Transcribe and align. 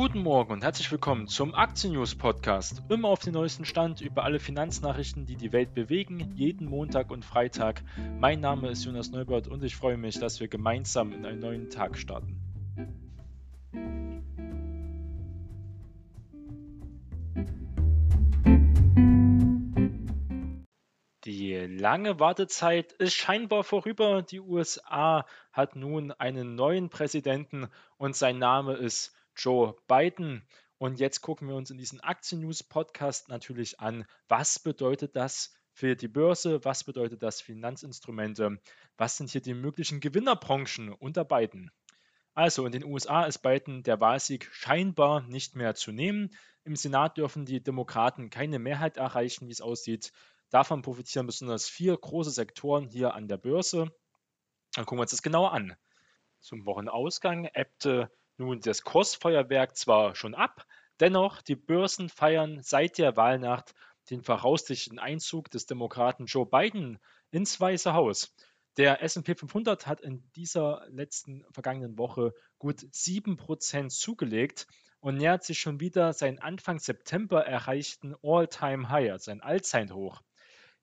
Guten 0.00 0.22
Morgen 0.22 0.54
und 0.54 0.64
herzlich 0.64 0.90
willkommen 0.90 1.28
zum 1.28 1.54
Aktien 1.54 1.92
News 1.92 2.14
Podcast. 2.14 2.82
Immer 2.88 3.08
auf 3.08 3.18
den 3.18 3.34
neuesten 3.34 3.66
Stand 3.66 4.00
über 4.00 4.24
alle 4.24 4.40
Finanznachrichten, 4.40 5.26
die 5.26 5.36
die 5.36 5.52
Welt 5.52 5.74
bewegen, 5.74 6.32
jeden 6.34 6.70
Montag 6.70 7.10
und 7.10 7.22
Freitag. 7.22 7.82
Mein 8.18 8.40
Name 8.40 8.70
ist 8.70 8.82
Jonas 8.86 9.10
Neubert 9.10 9.46
und 9.46 9.62
ich 9.62 9.76
freue 9.76 9.98
mich, 9.98 10.18
dass 10.18 10.40
wir 10.40 10.48
gemeinsam 10.48 11.12
in 11.12 11.26
einen 11.26 11.40
neuen 11.40 11.68
Tag 11.68 11.98
starten. 11.98 12.40
Die 21.26 21.56
lange 21.56 22.18
Wartezeit 22.18 22.92
ist 22.92 23.12
scheinbar 23.12 23.64
vorüber. 23.64 24.22
Die 24.22 24.40
USA 24.40 25.26
hat 25.52 25.76
nun 25.76 26.10
einen 26.12 26.54
neuen 26.54 26.88
Präsidenten 26.88 27.68
und 27.98 28.16
sein 28.16 28.38
Name 28.38 28.72
ist 28.72 29.14
Joe 29.36 29.76
Biden. 29.88 30.46
Und 30.78 30.98
jetzt 30.98 31.20
gucken 31.20 31.48
wir 31.48 31.56
uns 31.56 31.70
in 31.70 31.78
diesem 31.78 32.00
Aktien-News-Podcast 32.00 33.28
natürlich 33.28 33.80
an, 33.80 34.06
was 34.28 34.58
bedeutet 34.58 35.14
das 35.16 35.52
für 35.72 35.96
die 35.96 36.08
Börse, 36.08 36.64
was 36.64 36.84
bedeutet 36.84 37.22
das 37.22 37.40
für 37.40 37.52
Finanzinstrumente, 37.52 38.58
was 38.96 39.16
sind 39.16 39.30
hier 39.30 39.40
die 39.40 39.54
möglichen 39.54 40.00
Gewinnerbranchen 40.00 40.92
unter 40.92 41.24
Biden. 41.24 41.70
Also 42.34 42.64
in 42.64 42.72
den 42.72 42.84
USA 42.84 43.24
ist 43.24 43.38
Biden 43.38 43.82
der 43.82 44.00
Wahlsieg 44.00 44.48
scheinbar 44.52 45.22
nicht 45.22 45.56
mehr 45.56 45.74
zu 45.74 45.92
nehmen. 45.92 46.30
Im 46.64 46.76
Senat 46.76 47.16
dürfen 47.16 47.44
die 47.44 47.62
Demokraten 47.62 48.30
keine 48.30 48.58
Mehrheit 48.58 48.96
erreichen, 48.96 49.48
wie 49.48 49.52
es 49.52 49.60
aussieht. 49.60 50.12
Davon 50.50 50.82
profitieren 50.82 51.26
besonders 51.26 51.68
vier 51.68 51.96
große 51.96 52.30
Sektoren 52.30 52.86
hier 52.86 53.14
an 53.14 53.28
der 53.28 53.36
Börse. 53.36 53.92
Dann 54.74 54.84
gucken 54.86 54.98
wir 54.98 55.02
uns 55.02 55.10
das 55.10 55.22
genauer 55.22 55.52
an. 55.52 55.76
Zum 56.40 56.64
Wochenausgang 56.64 57.44
ebbte 57.46 58.10
nun 58.40 58.60
das 58.60 58.82
Kursfeuerwerk 58.82 59.76
zwar 59.76 60.14
schon 60.14 60.34
ab, 60.34 60.66
dennoch 60.98 61.42
die 61.42 61.56
Börsen 61.56 62.08
feiern 62.08 62.60
seit 62.62 62.96
der 62.96 63.14
Wahlnacht 63.16 63.74
den 64.08 64.22
voraussichtlichen 64.22 64.98
Einzug 64.98 65.50
des 65.50 65.66
Demokraten 65.66 66.24
Joe 66.24 66.46
Biden 66.46 66.98
ins 67.30 67.60
Weiße 67.60 67.92
Haus. 67.92 68.34
Der 68.78 69.02
SP 69.04 69.36
500 69.36 69.86
hat 69.86 70.00
in 70.00 70.24
dieser 70.36 70.86
letzten 70.88 71.44
vergangenen 71.52 71.98
Woche 71.98 72.32
gut 72.58 72.78
7% 72.78 73.90
zugelegt 73.90 74.66
und 75.00 75.18
nähert 75.18 75.44
sich 75.44 75.60
schon 75.60 75.78
wieder 75.80 76.14
seinen 76.14 76.38
Anfang 76.38 76.78
September 76.78 77.44
erreichten 77.44 78.14
All-Time-High, 78.22 79.20
sein 79.20 79.42
Allzeithoch. 79.42 80.22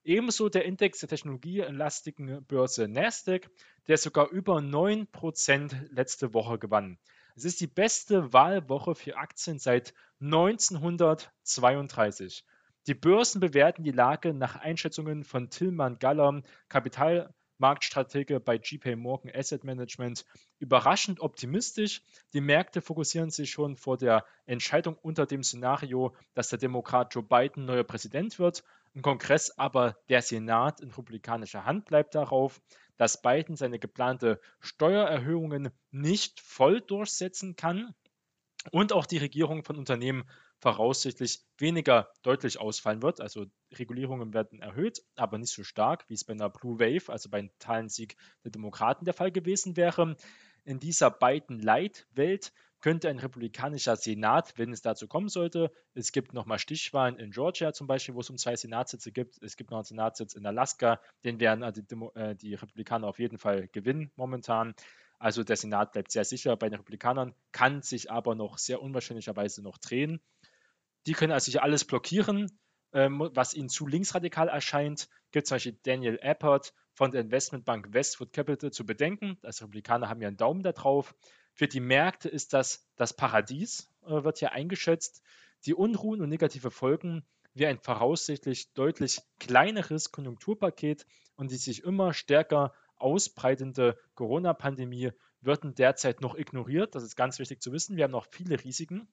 Ebenso 0.04 0.48
der 0.48 0.64
Index 0.64 1.00
der 1.00 1.08
technologielastigen 1.08 2.44
Börse 2.46 2.86
Nasdaq, 2.86 3.50
der 3.88 3.98
sogar 3.98 4.30
über 4.30 4.58
9% 4.58 5.92
letzte 5.92 6.32
Woche 6.32 6.58
gewann. 6.58 6.98
Es 7.38 7.44
ist 7.44 7.60
die 7.60 7.68
beste 7.68 8.32
Wahlwoche 8.32 8.96
für 8.96 9.16
Aktien 9.16 9.60
seit 9.60 9.94
1932. 10.20 12.44
Die 12.88 12.94
Börsen 12.94 13.38
bewerten 13.38 13.84
die 13.84 13.92
Lage 13.92 14.34
nach 14.34 14.56
Einschätzungen 14.56 15.22
von 15.22 15.48
Tillmann 15.48 16.00
Galler, 16.00 16.42
Kapitalmarktstratege 16.68 18.40
bei 18.40 18.58
GP 18.58 18.96
Morgan 18.96 19.30
Asset 19.32 19.62
Management, 19.62 20.24
überraschend 20.58 21.20
optimistisch. 21.20 22.02
Die 22.32 22.40
Märkte 22.40 22.82
fokussieren 22.82 23.30
sich 23.30 23.52
schon 23.52 23.76
vor 23.76 23.98
der 23.98 24.24
Entscheidung 24.46 24.96
unter 24.96 25.24
dem 25.24 25.44
Szenario, 25.44 26.16
dass 26.34 26.48
der 26.48 26.58
Demokrat 26.58 27.14
Joe 27.14 27.22
Biden 27.22 27.66
neuer 27.66 27.84
Präsident 27.84 28.40
wird. 28.40 28.64
Im 28.94 29.02
Kongress 29.02 29.56
aber 29.56 29.96
der 30.08 30.22
Senat 30.22 30.80
in 30.80 30.88
republikanischer 30.88 31.64
Hand 31.64 31.84
bleibt 31.84 32.16
darauf 32.16 32.60
dass 32.98 33.22
Biden 33.22 33.56
seine 33.56 33.78
geplante 33.78 34.40
Steuererhöhungen 34.60 35.70
nicht 35.90 36.40
voll 36.40 36.82
durchsetzen 36.82 37.56
kann 37.56 37.94
und 38.70 38.92
auch 38.92 39.06
die 39.06 39.18
Regierung 39.18 39.64
von 39.64 39.76
Unternehmen 39.76 40.24
voraussichtlich 40.60 41.40
weniger 41.56 42.12
deutlich 42.22 42.58
ausfallen 42.58 43.00
wird. 43.00 43.20
Also 43.20 43.46
Regulierungen 43.72 44.34
werden 44.34 44.60
erhöht, 44.60 45.02
aber 45.14 45.38
nicht 45.38 45.52
so 45.52 45.62
stark, 45.62 46.04
wie 46.08 46.14
es 46.14 46.24
bei 46.24 46.32
einer 46.32 46.50
Blue 46.50 46.80
Wave, 46.80 47.10
also 47.12 47.30
beim 47.30 47.48
totalen 47.48 47.88
Sieg 47.88 48.16
der 48.44 48.50
Demokraten 48.50 49.04
der 49.04 49.14
Fall 49.14 49.30
gewesen 49.30 49.76
wäre. 49.76 50.16
In 50.64 50.80
dieser 50.80 51.10
beiden 51.10 51.60
Leitwelt 51.60 52.52
könnte 52.80 53.08
ein 53.08 53.18
republikanischer 53.18 53.96
Senat, 53.96 54.54
wenn 54.56 54.72
es 54.72 54.82
dazu 54.82 55.08
kommen 55.08 55.28
sollte, 55.28 55.72
es 55.94 56.12
gibt 56.12 56.32
nochmal 56.32 56.58
Stichwahlen 56.58 57.18
in 57.18 57.30
Georgia 57.30 57.72
zum 57.72 57.86
Beispiel, 57.86 58.14
wo 58.14 58.20
es 58.20 58.30
um 58.30 58.36
zwei 58.36 58.56
Senatssitze 58.56 59.12
gibt, 59.12 59.42
es 59.42 59.56
gibt 59.56 59.70
noch 59.70 59.78
einen 59.78 59.84
Senatssitz 59.84 60.34
in 60.34 60.46
Alaska, 60.46 61.00
den 61.24 61.40
werden 61.40 61.72
die, 61.72 61.86
Demo 61.86 62.12
äh, 62.14 62.36
die 62.36 62.54
Republikaner 62.54 63.08
auf 63.08 63.18
jeden 63.18 63.38
Fall 63.38 63.68
gewinnen 63.68 64.10
momentan. 64.16 64.74
Also 65.18 65.42
der 65.42 65.56
Senat 65.56 65.92
bleibt 65.92 66.12
sehr 66.12 66.24
sicher 66.24 66.56
bei 66.56 66.68
den 66.68 66.78
Republikanern, 66.78 67.34
kann 67.50 67.82
sich 67.82 68.10
aber 68.10 68.34
noch 68.34 68.58
sehr 68.58 68.80
unwahrscheinlicherweise 68.80 69.62
noch 69.62 69.78
drehen. 69.78 70.20
Die 71.06 71.12
können 71.12 71.32
also 71.32 71.50
hier 71.50 71.64
alles 71.64 71.84
blockieren, 71.84 72.46
ähm, 72.92 73.28
was 73.34 73.54
ihnen 73.54 73.68
zu 73.68 73.86
linksradikal 73.86 74.48
erscheint. 74.48 75.08
Gibt 75.32 75.46
zum 75.46 75.56
Beispiel 75.56 75.78
Daniel 75.82 76.20
Appert 76.22 76.72
von 76.94 77.10
der 77.10 77.20
Investmentbank 77.20 77.92
Westwood 77.92 78.32
Capital 78.32 78.70
zu 78.70 78.86
bedenken. 78.86 79.38
Als 79.42 79.60
Republikaner 79.60 80.08
haben 80.08 80.20
ja 80.20 80.28
einen 80.28 80.36
Daumen 80.36 80.62
da 80.62 80.72
drauf. 80.72 81.14
Für 81.58 81.66
die 81.66 81.80
Märkte 81.80 82.28
ist 82.28 82.52
das 82.52 82.88
das 82.94 83.12
Paradies, 83.12 83.90
äh, 84.06 84.22
wird 84.22 84.38
hier 84.38 84.52
eingeschätzt. 84.52 85.22
Die 85.66 85.74
Unruhen 85.74 86.20
und 86.20 86.28
negative 86.28 86.70
Folgen 86.70 87.26
wie 87.52 87.66
ein 87.66 87.80
voraussichtlich 87.80 88.72
deutlich 88.74 89.20
kleineres 89.40 90.12
Konjunkturpaket 90.12 91.04
und 91.34 91.50
die 91.50 91.56
sich 91.56 91.82
immer 91.82 92.14
stärker 92.14 92.74
ausbreitende 92.94 93.98
Corona-Pandemie 94.14 95.10
würden 95.40 95.74
derzeit 95.74 96.20
noch 96.20 96.36
ignoriert. 96.36 96.94
Das 96.94 97.02
ist 97.02 97.16
ganz 97.16 97.40
wichtig 97.40 97.60
zu 97.60 97.72
wissen. 97.72 97.96
Wir 97.96 98.04
haben 98.04 98.12
noch 98.12 98.28
viele 98.30 98.62
Risiken. 98.62 99.08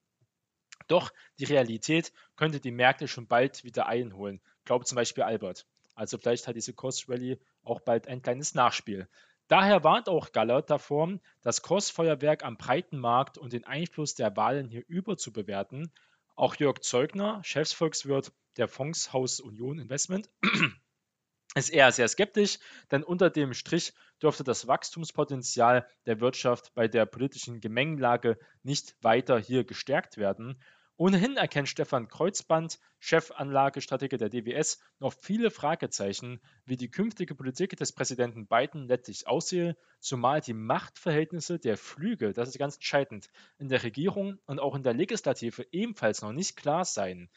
Doch 0.85 1.11
die 1.39 1.45
Realität 1.45 2.13
könnte 2.35 2.59
die 2.59 2.69
Märkte 2.69 3.07
schon 3.07 3.25
bald 3.25 3.63
wieder 3.63 3.87
einholen. 3.87 4.39
Glaubt 4.65 4.87
zum 4.87 4.97
Beispiel 4.97 5.23
Albert. 5.23 5.65
Also 5.95 6.19
vielleicht 6.19 6.47
hat 6.47 6.55
diese 6.55 6.73
Cost 6.73 7.09
Rally 7.09 7.39
auch 7.63 7.79
bald 7.79 8.07
ein 8.07 8.21
kleines 8.21 8.53
Nachspiel. 8.53 9.07
Daher 9.47 9.83
warnt 9.83 10.09
auch 10.09 10.31
Gallert 10.31 10.71
davor, 10.71 11.19
das 11.41 11.61
Kursfeuerwerk 11.61 12.43
am 12.43 12.57
breiten 12.57 12.97
Markt 12.97 13.37
und 13.37 13.53
den 13.53 13.63
Einfluss 13.63 14.15
der 14.15 14.35
Wahlen 14.35 14.69
hier 14.69 14.83
überzubewerten. 14.87 15.91
Auch 16.35 16.55
Jörg 16.55 16.79
Zeugner, 16.81 17.43
Chefsvolkswirt 17.43 18.31
der 18.57 18.67
Fondshaus 18.67 19.39
Union 19.39 19.77
Investment, 19.77 20.29
ist 21.55 21.69
eher 21.69 21.91
sehr 21.91 22.07
skeptisch, 22.07 22.57
denn 22.89 23.03
unter 23.03 23.29
dem 23.29 23.53
Strich 23.53 23.93
dürfte 24.21 24.43
das 24.43 24.67
Wachstumspotenzial 24.67 25.87
der 26.07 26.19
Wirtschaft 26.21 26.73
bei 26.73 26.87
der 26.87 27.05
politischen 27.05 27.61
Gemengelage 27.61 28.39
nicht 28.63 28.95
weiter 29.01 29.37
hier 29.37 29.63
gestärkt 29.63 30.17
werden. 30.17 30.59
Ohnehin 30.97 31.35
erkennt 31.35 31.67
Stefan 31.67 32.07
Kreuzband, 32.07 32.79
Chefanlagestratege 33.01 34.17
der 34.17 34.29
DWS, 34.29 34.79
noch 34.99 35.13
viele 35.13 35.51
Fragezeichen, 35.51 36.39
wie 36.63 36.77
die 36.77 36.89
künftige 36.89 37.35
Politik 37.35 37.75
des 37.75 37.91
Präsidenten 37.91 38.47
Biden 38.47 38.87
letztlich 38.87 39.27
aussehe, 39.27 39.75
zumal 39.99 40.39
die 40.39 40.53
Machtverhältnisse 40.53 41.59
der 41.59 41.75
Flüge, 41.75 42.31
das 42.31 42.47
ist 42.47 42.59
ganz 42.59 42.75
entscheidend, 42.75 43.29
in 43.57 43.67
der 43.67 43.83
Regierung 43.83 44.39
und 44.45 44.59
auch 44.59 44.73
in 44.73 44.83
der 44.83 44.93
Legislative 44.93 45.67
ebenfalls 45.73 46.21
noch 46.21 46.31
nicht 46.31 46.55
klar 46.55 46.85
seien. 46.85 47.29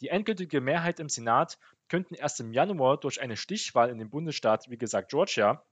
Die 0.00 0.08
endgültige 0.08 0.60
Mehrheit 0.60 1.00
im 1.00 1.08
Senat 1.08 1.58
könnten 1.88 2.14
erst 2.14 2.40
im 2.40 2.52
Januar 2.52 3.00
durch 3.00 3.22
eine 3.22 3.38
Stichwahl 3.38 3.88
in 3.88 3.96
dem 3.96 4.10
Bundesstaat, 4.10 4.68
wie 4.68 4.76
gesagt 4.76 5.08
Georgia, 5.08 5.64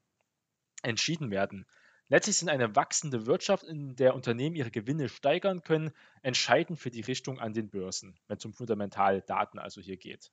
entschieden 0.82 1.30
werden. 1.30 1.66
Letztlich 2.14 2.36
sind 2.36 2.48
eine 2.48 2.76
wachsende 2.76 3.26
Wirtschaft, 3.26 3.64
in 3.64 3.96
der 3.96 4.14
Unternehmen 4.14 4.54
ihre 4.54 4.70
Gewinne 4.70 5.08
steigern 5.08 5.62
können, 5.62 5.90
entscheidend 6.22 6.78
für 6.78 6.92
die 6.92 7.00
Richtung 7.00 7.40
an 7.40 7.54
den 7.54 7.70
Börsen, 7.70 8.16
wenn 8.28 8.36
es 8.36 8.44
um 8.44 8.52
Fundamentaldaten 8.52 9.58
also 9.58 9.80
hier 9.80 9.96
geht. 9.96 10.30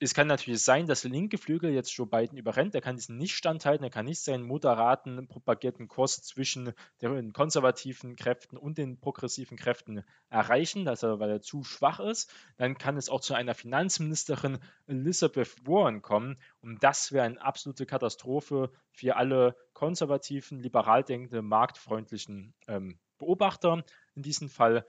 Es 0.00 0.14
kann 0.14 0.28
natürlich 0.28 0.62
sein, 0.62 0.86
dass 0.86 1.02
der 1.02 1.10
linke 1.10 1.36
Flügel 1.36 1.70
jetzt 1.70 1.94
Joe 1.94 2.06
Biden 2.06 2.38
überrennt. 2.38 2.74
Er 2.74 2.80
kann 2.80 2.96
diesen 2.96 3.18
nicht 3.18 3.36
standhalten. 3.36 3.84
Er 3.84 3.90
kann 3.90 4.06
nicht 4.06 4.20
seinen 4.22 4.42
moderaten, 4.42 5.28
propagierten 5.28 5.88
Kurs 5.88 6.22
zwischen 6.22 6.72
den 7.02 7.34
konservativen 7.34 8.16
Kräften 8.16 8.56
und 8.56 8.78
den 8.78 8.98
progressiven 8.98 9.58
Kräften 9.58 10.02
erreichen, 10.30 10.88
also 10.88 11.18
weil 11.18 11.30
er 11.30 11.42
zu 11.42 11.64
schwach 11.64 12.00
ist. 12.00 12.32
Dann 12.56 12.78
kann 12.78 12.96
es 12.96 13.10
auch 13.10 13.20
zu 13.20 13.34
einer 13.34 13.54
Finanzministerin 13.54 14.58
Elizabeth 14.86 15.66
Warren 15.66 16.00
kommen. 16.00 16.38
Und 16.62 16.82
das 16.82 17.12
wäre 17.12 17.26
eine 17.26 17.42
absolute 17.42 17.84
Katastrophe 17.84 18.70
für 18.90 19.16
alle 19.16 19.54
konservativen, 19.74 20.60
liberal 20.60 21.04
denkenden, 21.04 21.46
marktfreundlichen 21.46 22.54
ähm, 22.68 22.98
Beobachter 23.18 23.84
in 24.14 24.22
diesem 24.22 24.48
Fall. 24.48 24.86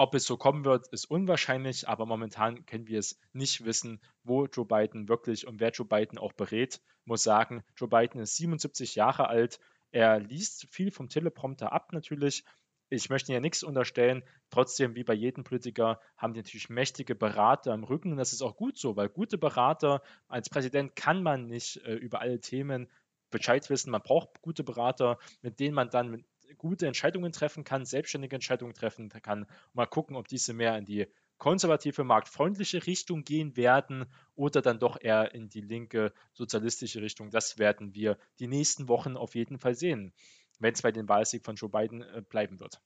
Ob 0.00 0.14
es 0.14 0.24
so 0.24 0.38
kommen 0.38 0.64
wird, 0.64 0.88
ist 0.88 1.10
unwahrscheinlich, 1.10 1.86
aber 1.86 2.06
momentan 2.06 2.64
können 2.64 2.86
wir 2.86 2.98
es 2.98 3.20
nicht 3.34 3.66
wissen, 3.66 4.00
wo 4.24 4.46
Joe 4.46 4.64
Biden 4.64 5.10
wirklich 5.10 5.46
und 5.46 5.60
wer 5.60 5.72
Joe 5.72 5.86
Biden 5.86 6.16
auch 6.16 6.32
berät. 6.32 6.80
Muss 7.04 7.22
sagen, 7.22 7.62
Joe 7.76 7.86
Biden 7.86 8.18
ist 8.18 8.34
77 8.36 8.94
Jahre 8.94 9.28
alt. 9.28 9.60
Er 9.90 10.18
liest 10.18 10.66
viel 10.70 10.90
vom 10.90 11.10
Teleprompter 11.10 11.72
ab 11.72 11.92
natürlich. 11.92 12.44
Ich 12.88 13.10
möchte 13.10 13.34
ja 13.34 13.40
nichts 13.40 13.62
unterstellen. 13.62 14.22
Trotzdem, 14.48 14.94
wie 14.94 15.04
bei 15.04 15.12
jedem 15.12 15.44
Politiker, 15.44 16.00
haben 16.16 16.32
die 16.32 16.40
natürlich 16.40 16.70
mächtige 16.70 17.14
Berater 17.14 17.74
im 17.74 17.84
Rücken. 17.84 18.12
Und 18.12 18.16
das 18.16 18.32
ist 18.32 18.40
auch 18.40 18.56
gut 18.56 18.78
so, 18.78 18.96
weil 18.96 19.10
gute 19.10 19.36
Berater, 19.36 20.00
als 20.28 20.48
Präsident 20.48 20.96
kann 20.96 21.22
man 21.22 21.46
nicht 21.46 21.76
äh, 21.84 21.92
über 21.92 22.22
alle 22.22 22.40
Themen 22.40 22.88
Bescheid 23.30 23.68
wissen. 23.68 23.90
Man 23.90 24.00
braucht 24.00 24.40
gute 24.40 24.64
Berater, 24.64 25.18
mit 25.42 25.60
denen 25.60 25.74
man 25.74 25.90
dann 25.90 26.10
mit 26.10 26.24
gute 26.58 26.86
Entscheidungen 26.86 27.32
treffen 27.32 27.64
kann, 27.64 27.84
selbstständige 27.84 28.36
Entscheidungen 28.36 28.74
treffen 28.74 29.08
kann. 29.08 29.46
Mal 29.72 29.86
gucken, 29.86 30.16
ob 30.16 30.28
diese 30.28 30.52
mehr 30.52 30.76
in 30.76 30.84
die 30.84 31.06
konservative, 31.38 32.04
marktfreundliche 32.04 32.86
Richtung 32.86 33.24
gehen 33.24 33.56
werden 33.56 34.04
oder 34.34 34.62
dann 34.62 34.78
doch 34.78 34.98
eher 35.00 35.34
in 35.34 35.48
die 35.48 35.62
linke, 35.62 36.12
sozialistische 36.34 37.00
Richtung. 37.00 37.30
Das 37.30 37.58
werden 37.58 37.94
wir 37.94 38.18
die 38.38 38.46
nächsten 38.46 38.88
Wochen 38.88 39.16
auf 39.16 39.34
jeden 39.34 39.58
Fall 39.58 39.74
sehen, 39.74 40.12
wenn 40.58 40.74
es 40.74 40.82
bei 40.82 40.92
den 40.92 41.08
Wahlsieg 41.08 41.44
von 41.44 41.56
Joe 41.56 41.70
Biden 41.70 42.02
äh, 42.02 42.22
bleiben 42.22 42.60
wird. 42.60 42.80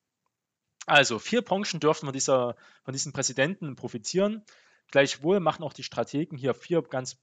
Also, 0.87 1.19
vier 1.19 1.43
Branchen 1.43 1.81
dürften 1.81 2.07
von, 2.07 2.13
dieser, 2.13 2.57
von 2.85 2.93
diesem 2.93 3.13
Präsidenten 3.13 3.75
profitieren. 3.75 4.45
Gleichwohl 4.91 5.41
machen 5.41 5.65
auch 5.65 5.73
die 5.73 5.83
Strategen 5.83 6.39
hier 6.39 6.55
vier 6.55 6.83
ganz 6.83 7.17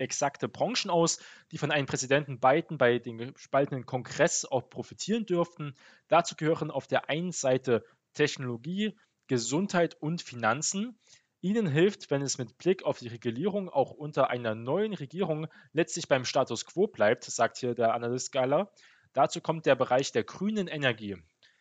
exakte 0.00 0.48
Branchen 0.48 0.90
aus, 0.90 1.18
die 1.52 1.58
von 1.58 1.70
einem 1.70 1.86
Präsidenten 1.86 2.40
Biden 2.40 2.78
bei 2.78 2.98
dem 2.98 3.18
gespaltenen 3.34 3.86
Kongress 3.86 4.44
auch 4.44 4.68
profitieren 4.70 5.26
dürften. 5.26 5.74
Dazu 6.08 6.34
gehören 6.36 6.70
auf 6.70 6.86
der 6.86 7.08
einen 7.08 7.32
Seite 7.32 7.84
Technologie, 8.14 8.96
Gesundheit 9.26 9.94
und 10.00 10.22
Finanzen. 10.22 10.98
Ihnen 11.40 11.66
hilft, 11.66 12.10
wenn 12.10 12.22
es 12.22 12.38
mit 12.38 12.58
Blick 12.58 12.82
auf 12.82 12.98
die 12.98 13.08
Regulierung 13.08 13.68
auch 13.70 13.92
unter 13.92 14.28
einer 14.28 14.54
neuen 14.54 14.92
Regierung 14.92 15.46
letztlich 15.72 16.08
beim 16.08 16.24
Status 16.24 16.66
quo 16.66 16.86
bleibt, 16.86 17.24
sagt 17.24 17.58
hier 17.58 17.74
der 17.74 17.94
Analyst 17.94 18.32
Geiler. 18.32 18.72
Dazu 19.12 19.40
kommt 19.40 19.66
der 19.66 19.74
Bereich 19.74 20.12
der 20.12 20.24
grünen 20.24 20.68
Energie. 20.68 21.16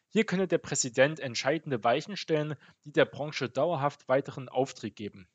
Hier 0.09 0.25
könne 0.25 0.47
der 0.47 0.57
Präsident 0.57 1.19
entscheidende 1.19 1.83
Weichen 1.83 2.18
stellen, 2.18 2.56
die 2.83 2.91
der 2.91 3.06
Branche 3.06 3.47
dauerhaft 3.47 4.07
weiteren 4.07 4.50
Auftrieb 4.50 4.95
geben. 4.95 5.27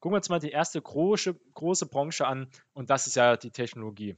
Gucken 0.00 0.14
wir 0.14 0.18
uns 0.18 0.28
mal 0.28 0.38
die 0.38 0.50
erste 0.50 0.80
große, 0.80 1.34
große 1.54 1.86
Branche 1.86 2.26
an 2.26 2.48
und 2.72 2.90
das 2.90 3.06
ist 3.06 3.16
ja 3.16 3.36
die 3.36 3.50
Technologie. 3.50 4.16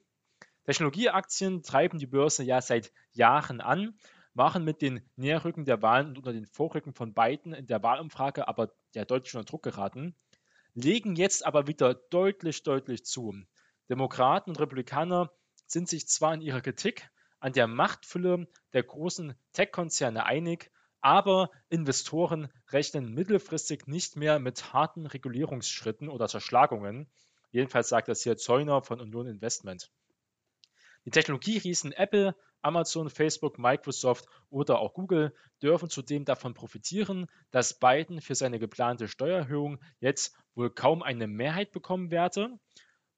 Technologieaktien 0.65 1.63
treiben 1.63 1.99
die 1.99 2.07
Börse 2.07 2.43
ja 2.43 2.61
seit 2.61 2.93
Jahren 3.13 3.61
an 3.61 3.97
waren 4.35 4.65
mit 4.65 4.81
den 4.81 5.03
Näherrücken 5.17 5.65
der 5.65 5.83
Wahlen 5.83 6.09
und 6.09 6.19
unter 6.19 6.33
den 6.33 6.47
Vorrücken 6.47 6.93
von 6.93 7.15
Biden 7.15 7.53
in 7.53 7.67
der 7.67 7.83
Wahlumfrage 7.83 8.47
aber 8.47 8.73
ja 8.95 9.05
deutlich 9.05 9.35
unter 9.35 9.45
Druck 9.45 9.63
geraten, 9.63 10.15
legen 10.75 11.17
jetzt 11.17 11.45
aber 11.45 11.67
wieder 11.67 11.95
deutlich, 11.95 12.63
deutlich 12.63 13.05
zu. 13.05 13.35
Demokraten 13.89 14.51
und 14.51 14.61
Republikaner 14.61 15.33
sind 15.67 15.89
sich 15.89 16.07
zwar 16.09 16.35
in 16.35 16.41
ihrer 16.41 16.61
Kritik 16.61 17.11
an 17.41 17.53
der 17.53 17.67
Machtfülle 17.67 18.47
der 18.73 18.83
großen 18.83 19.35
Tech-Konzerne 19.53 20.25
einig, 20.25 20.71
aber 21.01 21.51
Investoren 21.69 22.49
rechnen 22.69 23.13
mittelfristig 23.13 23.87
nicht 23.87 24.17
mehr 24.17 24.39
mit 24.39 24.73
harten 24.73 25.07
Regulierungsschritten 25.07 26.09
oder 26.09 26.29
Zerschlagungen. 26.29 27.11
Jedenfalls 27.51 27.89
sagt 27.89 28.09
das 28.09 28.23
hier 28.23 28.37
Zeuner 28.37 28.83
von 28.83 29.01
Union 29.01 29.27
Investment. 29.27 29.91
Die 31.07 31.11
Technologieriesen 31.11 31.93
Apple, 31.93 32.37
Amazon, 32.63 33.09
Facebook, 33.09 33.59
Microsoft 33.59 34.27
oder 34.51 34.81
auch 34.81 34.93
Google 34.93 35.35
dürfen 35.63 35.89
zudem 35.89 36.27
davon 36.27 36.53
profitieren, 36.53 37.27
dass 37.51 37.79
Biden 37.79 38.21
für 38.21 38.35
seine 38.35 38.59
geplante 38.59 39.09
Steuererhöhung 39.09 39.81
jetzt 40.01 40.37
wohl 40.55 40.71
kaum 40.71 41.03
eine 41.03 41.27
Mehrheit 41.27 41.73
bekommen 41.73 42.11
werde. 42.11 42.59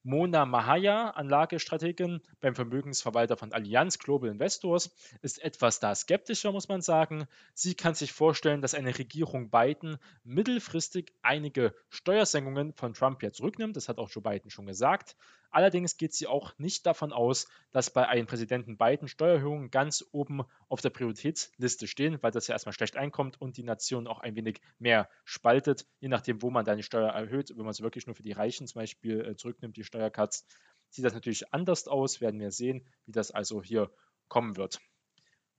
Mona 0.04 0.46
Mahaya, 0.46 1.10
Anlagestrategin 1.10 2.20
beim 2.40 2.54
Vermögensverwalter 2.54 3.37
von 3.37 3.52
Allianz 3.52 3.99
Global 3.99 4.31
Investors, 4.31 4.90
ist 5.22 5.43
etwas 5.43 5.78
da 5.78 5.94
skeptischer, 5.94 6.50
muss 6.50 6.69
man 6.69 6.82
sagen. 6.82 7.26
Sie 7.54 7.75
kann 7.75 7.94
sich 7.94 8.12
vorstellen, 8.12 8.62
dass 8.62 8.75
eine 8.75 8.99
Regierung 8.99 9.50
Biden 9.50 9.99
mittelfristig 10.25 11.12
einige 11.22 11.75
Steuersenkungen 11.88 12.72
von 12.72 12.94
Trump 12.94 13.22
ja 13.22 13.31
zurücknimmt. 13.31 13.76
Das 13.76 13.88
hat 13.88 13.99
auch 13.99 14.10
Joe 14.10 14.22
Biden 14.22 14.50
schon 14.50 14.66
gesagt. 14.66 15.16
Allerdings 15.52 15.99
geht 15.99 16.14
sie 16.14 16.26
auch 16.26 16.58
nicht 16.58 16.87
davon 16.87 17.12
aus, 17.12 17.46
dass 17.70 17.90
bei 17.90 18.08
einem 18.08 18.26
Präsidenten 18.26 18.78
Biden 18.78 19.06
Steuererhöhungen 19.06 19.70
ganz 19.70 20.04
oben 20.10 20.43
auf 20.69 20.81
der 20.81 20.90
Prioritätsliste 20.90 21.87
stehen, 21.87 22.19
weil 22.22 22.32
das 22.32 22.46
ja 22.46 22.54
erstmal 22.54 22.72
schlecht 22.72 22.96
einkommt 22.96 23.40
und 23.40 23.58
die 23.58 23.62
Nation 23.62 24.06
auch 24.06 24.20
ein 24.20 24.34
wenig 24.34 24.60
mehr 24.78 25.10
spaltet, 25.25 25.87
je 26.00 26.08
nachdem, 26.08 26.40
wo 26.43 26.50
man 26.50 26.64
deine 26.64 26.82
Steuer 26.82 27.10
erhöht. 27.10 27.50
Wenn 27.50 27.64
man 27.64 27.70
es 27.72 27.82
wirklich 27.82 28.06
nur 28.06 28.16
für 28.16 28.22
die 28.22 28.32
Reichen 28.32 28.66
zum 28.66 28.81
Beispiel 28.81 29.20
äh, 29.20 29.37
zurücknimmt, 29.37 29.76
die 29.76 29.84
Steuercuts, 29.84 30.46
sieht 30.88 31.04
das 31.04 31.14
natürlich 31.14 31.52
anders 31.52 31.87
aus. 31.87 32.20
Werden 32.20 32.40
wir 32.40 32.50
sehen, 32.50 32.87
wie 33.05 33.12
das 33.12 33.31
also 33.31 33.62
hier 33.62 33.90
kommen 34.28 34.56
wird 34.56 34.81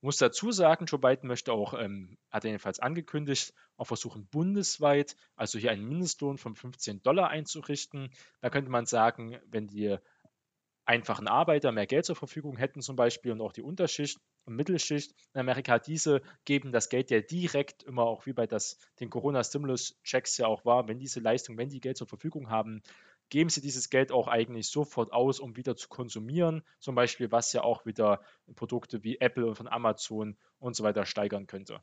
muss 0.03 0.17
dazu 0.17 0.51
sagen, 0.51 0.85
Joe 0.85 0.99
Biden 0.99 1.27
möchte 1.27 1.53
auch, 1.53 1.73
ähm, 1.73 2.17
hat 2.29 2.43
er 2.43 2.49
jedenfalls 2.49 2.79
angekündigt, 2.79 3.53
auch 3.77 3.85
versuchen, 3.85 4.27
bundesweit, 4.27 5.15
also 5.35 5.57
hier 5.57 5.71
einen 5.71 5.87
Mindestlohn 5.87 6.37
von 6.37 6.55
15 6.55 7.01
Dollar 7.01 7.29
einzurichten. 7.29 8.09
Da 8.41 8.49
könnte 8.49 8.69
man 8.69 8.85
sagen, 8.85 9.39
wenn 9.45 9.67
die 9.67 9.97
einfachen 10.85 11.29
Arbeiter 11.29 11.71
mehr 11.71 11.87
Geld 11.87 12.05
zur 12.05 12.17
Verfügung 12.17 12.57
hätten 12.57 12.81
zum 12.81 12.97
Beispiel 12.97 13.31
und 13.31 13.39
auch 13.39 13.53
die 13.53 13.61
Unterschicht 13.61 14.19
und 14.43 14.57
Mittelschicht 14.57 15.13
in 15.33 15.39
Amerika, 15.39 15.79
diese 15.79 16.21
geben 16.43 16.73
das 16.73 16.89
Geld 16.89 17.09
ja 17.09 17.21
direkt 17.21 17.83
immer 17.83 18.03
auch 18.03 18.25
wie 18.25 18.33
bei 18.33 18.45
das, 18.45 18.77
den 18.99 19.09
Corona-Stimulus-Checks 19.09 20.37
ja 20.37 20.47
auch 20.47 20.65
war, 20.65 20.89
wenn 20.89 20.99
diese 20.99 21.21
Leistung, 21.21 21.57
wenn 21.57 21.69
die 21.69 21.79
Geld 21.79 21.95
zur 21.95 22.07
Verfügung 22.07 22.49
haben, 22.49 22.83
geben 23.33 23.49
sie 23.49 23.61
dieses 23.61 23.89
Geld 23.89 24.11
auch 24.11 24.27
eigentlich 24.27 24.67
sofort 24.67 25.11
aus, 25.11 25.39
um 25.39 25.57
wieder 25.57 25.75
zu 25.75 25.89
konsumieren. 25.89 26.61
Zum 26.77 26.93
Beispiel, 26.93 27.31
was 27.31 27.51
ja 27.51 27.63
auch 27.63 27.83
wieder 27.83 28.21
Produkte 28.53 29.03
wie 29.03 29.17
Apple 29.19 29.47
und 29.47 29.55
von 29.55 29.67
Amazon 29.67 30.37
und 30.59 30.75
so 30.75 30.83
weiter 30.83 31.03
steigern 31.07 31.47
könnte. 31.47 31.81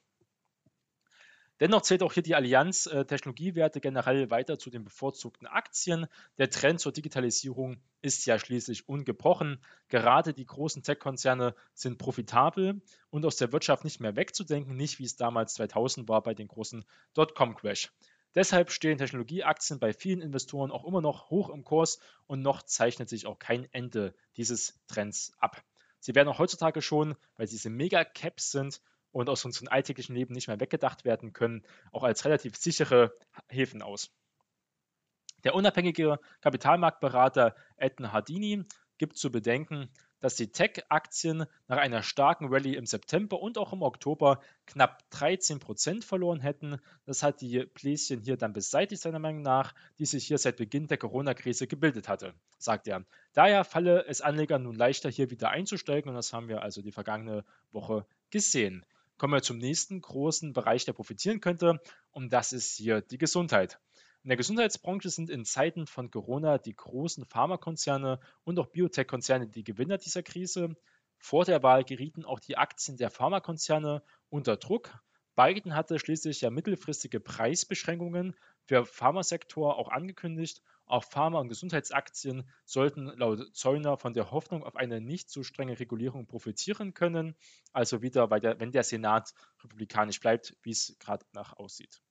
Dennoch 1.58 1.82
zählt 1.82 2.05
auch 2.05 2.12
hier 2.12 2.23
die 2.23 2.37
Allianz 2.37 2.87
äh, 2.87 3.05
Technologiewerte 3.05 3.81
generell 3.81 4.31
weiter 4.31 4.61
zu 4.61 4.70
den 4.70 4.85
bevorzugten 4.85 5.49
Aktien. 5.49 6.06
Der 6.38 6.50
Trend 6.50 6.79
zur 6.79 6.93
Digitalisierung 6.93 7.82
ist 8.00 8.26
ja 8.26 8.38
schließlich 8.38 8.88
ungebrochen. 8.88 9.61
Gerade 9.88 10.32
die 10.32 10.47
großen 10.47 10.85
Tech-Konzerne 10.85 11.56
sind 11.75 11.99
profitabel 11.99 12.81
und 13.11 13.26
aus 13.26 13.38
der 13.38 13.50
Wirtschaft 13.50 13.82
nicht 13.82 13.99
mehr 13.99 14.14
wegzudenken, 14.14 14.76
nicht 14.76 15.00
wie 15.00 15.05
es 15.05 15.17
damals 15.17 15.55
2000 15.55 16.08
war 16.08 16.23
bei 16.23 16.32
den 16.32 16.47
großen 16.47 16.85
Dotcom-Crash. 17.14 17.91
Deshalb 18.34 18.70
stehen 18.70 18.98
Technologieaktien 18.98 19.80
bei 19.80 19.92
vielen 19.92 20.20
Investoren 20.20 20.70
auch 20.70 20.84
immer 20.84 21.00
noch 21.00 21.30
hoch 21.30 21.48
im 21.50 21.64
Kurs 21.64 21.98
und 22.26 22.42
noch 22.42 22.62
zeichnet 22.62 23.08
sich 23.08 23.26
auch 23.26 23.38
kein 23.38 23.66
Ende 23.72 24.14
dieses 24.36 24.78
Trends 24.86 25.32
ab. 25.38 25.62
Sie 25.98 26.14
werden 26.14 26.28
auch 26.28 26.38
heutzutage 26.38 26.80
schon, 26.80 27.16
weil 27.36 27.46
sie 27.48 27.56
diese 27.56 27.70
Mega-Caps 27.70 28.52
sind 28.52 28.80
und 29.10 29.28
aus 29.28 29.44
unserem 29.44 29.68
alltäglichen 29.68 30.14
Leben 30.14 30.34
nicht 30.34 30.48
mehr 30.48 30.60
weggedacht 30.60 31.04
werden 31.04 31.32
können, 31.32 31.66
auch 31.90 32.04
als 32.04 32.24
relativ 32.24 32.56
sichere 32.56 33.12
Häfen 33.48 33.82
aus. 33.82 34.10
Der 35.44 35.54
unabhängige 35.54 36.18
Kapitalmarktberater 36.40 37.56
Edna 37.76 38.12
Hardini 38.12 38.64
gibt 38.98 39.16
zu 39.16 39.32
bedenken, 39.32 39.90
dass 40.20 40.37
die 40.37 40.52
Tech-Aktien 40.52 41.46
nach 41.67 41.78
einer 41.78 42.02
starken 42.02 42.49
Rallye 42.49 42.76
im 42.76 42.87
September 42.87 43.40
und 43.40 43.58
auch 43.58 43.72
im 43.72 43.82
Oktober 43.82 44.40
knapp 44.67 45.02
13% 45.12 46.04
verloren 46.04 46.40
hätten. 46.40 46.78
Das 47.06 47.23
hat 47.23 47.40
die 47.40 47.64
Bläschen 47.64 48.21
hier 48.21 48.37
dann 48.37 48.52
beseitigt, 48.52 49.02
seiner 49.02 49.18
Meinung 49.18 49.42
nach, 49.42 49.75
die 49.99 50.06
sich 50.06 50.26
hier 50.26 50.38
seit 50.38 50.56
Beginn 50.56 50.87
der 50.87 50.99
Corona-Krise 50.99 51.66
gebildet 51.66 52.09
hatte, 52.09 52.35
sagt 52.59 52.87
er. 52.87 53.04
Daher 53.33 53.64
falle 53.64 54.04
es 54.06 54.21
Anlegern 54.21 54.62
nun 54.62 54.76
leichter, 54.76 55.11
hier 55.11 55.30
wieder 55.30 55.50
einzusteigen 55.50 56.11
und 56.11 56.14
das 56.14 56.33
haben 56.33 56.49
wir 56.49 56.62
also 56.62 56.83
die 56.83 56.92
vergangene 56.92 57.44
Woche 57.73 58.06
gesehen. 58.30 58.85
Kommen 59.16 59.35
wir 59.35 59.42
zum 59.42 59.59
nächsten 59.59 60.00
großen 60.00 60.52
Bereich, 60.54 60.87
der 60.87 60.94
profitieren 60.94 61.40
könnte 61.40 61.80
und 62.11 62.33
das 62.33 62.52
ist 62.52 62.76
hier 62.76 63.02
die 63.02 63.18
Gesundheit. 63.18 63.78
In 64.22 64.28
der 64.28 64.36
Gesundheitsbranche 64.36 65.08
sind 65.08 65.30
in 65.30 65.46
Zeiten 65.46 65.86
von 65.86 66.10
Corona 66.10 66.58
die 66.58 66.76
großen 66.76 67.24
Pharmakonzerne 67.24 68.20
und 68.44 68.58
auch 68.58 68.66
Biotech-Konzerne 68.66 69.48
die 69.48 69.64
Gewinner 69.64 69.96
dieser 69.96 70.22
Krise. 70.22 70.76
Vor 71.16 71.46
der 71.46 71.62
Wahl 71.62 71.84
gerieten 71.84 72.26
auch 72.26 72.38
die 72.38 72.58
Aktien 72.58 72.98
der 72.98 73.10
Pharmakonzerne 73.10 74.02
unter 74.28 74.58
Druck. 74.58 74.92
Biden 75.36 75.74
hatte 75.74 75.98
schließlich 75.98 76.42
ja 76.42 76.50
mittelfristige 76.50 77.18
Preisbeschränkungen 77.18 78.36
für 78.66 78.84
Pharmasektor 78.84 79.78
auch 79.78 79.88
angekündigt. 79.88 80.60
Auch 80.84 81.04
Pharma- 81.04 81.40
und 81.40 81.48
Gesundheitsaktien 81.48 82.46
sollten 82.66 83.06
laut 83.06 83.56
Zeuner 83.56 83.96
von 83.96 84.12
der 84.12 84.30
Hoffnung 84.32 84.64
auf 84.64 84.76
eine 84.76 85.00
nicht 85.00 85.30
so 85.30 85.42
strenge 85.42 85.80
Regulierung 85.80 86.26
profitieren 86.26 86.92
können. 86.92 87.36
Also 87.72 88.02
wieder, 88.02 88.28
der, 88.38 88.60
wenn 88.60 88.70
der 88.70 88.84
Senat 88.84 89.32
republikanisch 89.64 90.20
bleibt, 90.20 90.58
wie 90.62 90.72
es 90.72 90.94
gerade 90.98 91.24
nach 91.32 91.54
aussieht. 91.54 92.02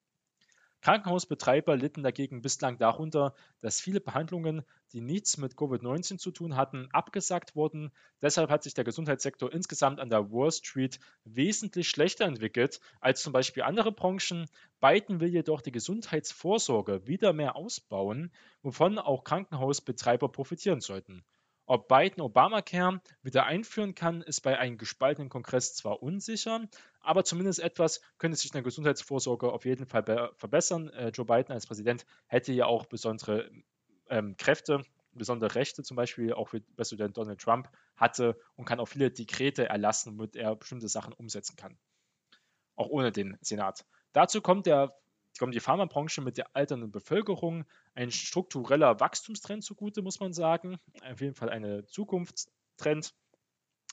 Krankenhausbetreiber 0.81 1.75
litten 1.75 2.03
dagegen 2.03 2.41
bislang 2.41 2.77
darunter, 2.77 3.36
dass 3.59 3.81
viele 3.81 4.00
Behandlungen, 4.00 4.63
die 4.93 5.01
nichts 5.01 5.38
mit 5.38 5.55
Covid-19 5.55 6.17
zu 6.17 6.31
tun 6.31 6.55
hatten, 6.55 6.88
abgesagt 6.93 7.55
wurden. 7.55 7.91
Deshalb 8.21 8.50
hat 8.50 8.63
sich 8.63 8.74
der 8.74 8.86
Gesundheitssektor 8.86 9.51
insgesamt 9.51 10.00
an 10.00 10.09
der 10.09 10.31
Wall 10.31 10.51
Street 10.51 11.00
wesentlich 11.25 11.89
schlechter 11.89 12.25
entwickelt 12.25 12.79
als 13.01 13.21
zum 13.21 13.33
Beispiel 13.33 13.63
andere 13.63 13.91
Branchen. 13.91 14.50
Biden 14.79 15.19
will 15.19 15.29
jedoch 15.29 15.62
die 15.62 15.71
Gesundheitsvorsorge 15.71 17.05
wieder 17.05 17.33
mehr 17.33 17.57
ausbauen, 17.57 18.31
wovon 18.62 19.00
auch 19.00 19.25
Krankenhausbetreiber 19.25 20.29
profitieren 20.29 20.79
sollten. 20.79 21.25
Ob 21.69 21.88
Biden 21.88 22.19
Obamacare 22.21 22.99
wieder 23.21 23.45
einführen 23.45 23.93
kann, 23.93 24.23
ist 24.23 24.41
bei 24.41 24.57
einem 24.57 24.79
gespaltenen 24.79 25.29
Kongress 25.29 25.75
zwar 25.75 26.01
unsicher, 26.01 26.67
aber 26.99 27.23
zumindest 27.23 27.59
etwas 27.59 28.01
könnte 28.17 28.38
sich 28.38 28.49
in 28.49 28.53
der 28.53 28.63
Gesundheitsvorsorge 28.63 29.53
auf 29.53 29.65
jeden 29.65 29.85
Fall 29.85 30.31
verbessern. 30.35 30.89
Äh, 30.89 31.09
Joe 31.09 31.27
Biden 31.27 31.53
als 31.53 31.67
Präsident 31.67 32.07
hätte 32.25 32.53
ja 32.53 32.65
auch 32.65 32.88
besondere 32.88 33.51
ähm, 34.09 34.35
Kräfte 34.35 34.83
besondere 35.13 35.53
Rechte, 35.53 35.83
zum 35.83 35.95
Beispiel 35.95 36.33
auch 36.33 36.53
wie 36.53 36.61
Präsident 36.61 37.17
Donald 37.17 37.39
Trump 37.39 37.69
hatte 37.95 38.35
und 38.55 38.65
kann 38.65 38.79
auch 38.79 38.88
viele 38.88 39.11
Dekrete 39.11 39.69
erlassen, 39.69 40.17
womit 40.17 40.35
er 40.35 40.55
bestimmte 40.55 40.88
Sachen 40.88 41.13
umsetzen 41.13 41.55
kann. 41.55 41.77
Auch 42.77 42.88
ohne 42.88 43.11
den 43.11 43.38
Senat. 43.41 43.85
Dazu 44.13 44.41
kommt, 44.41 44.65
der, 44.65 44.97
kommt 45.39 45.55
die 45.55 45.60
Pharmabranche 45.60 46.22
mit 46.22 46.38
der 46.38 46.55
alternden 46.55 46.91
Bevölkerung, 46.91 47.65
ein 47.96 48.12
struktureller 48.12 49.00
Wachstumstrend 49.00 49.63
zugute, 49.63 50.01
muss 50.01 50.19
man 50.19 50.34
sagen. 50.34 50.77
Auf 51.10 51.22
jeden 51.22 51.34
Fall 51.34 51.50
eine 51.50 51.86
Zukunftstrend. 51.88 53.13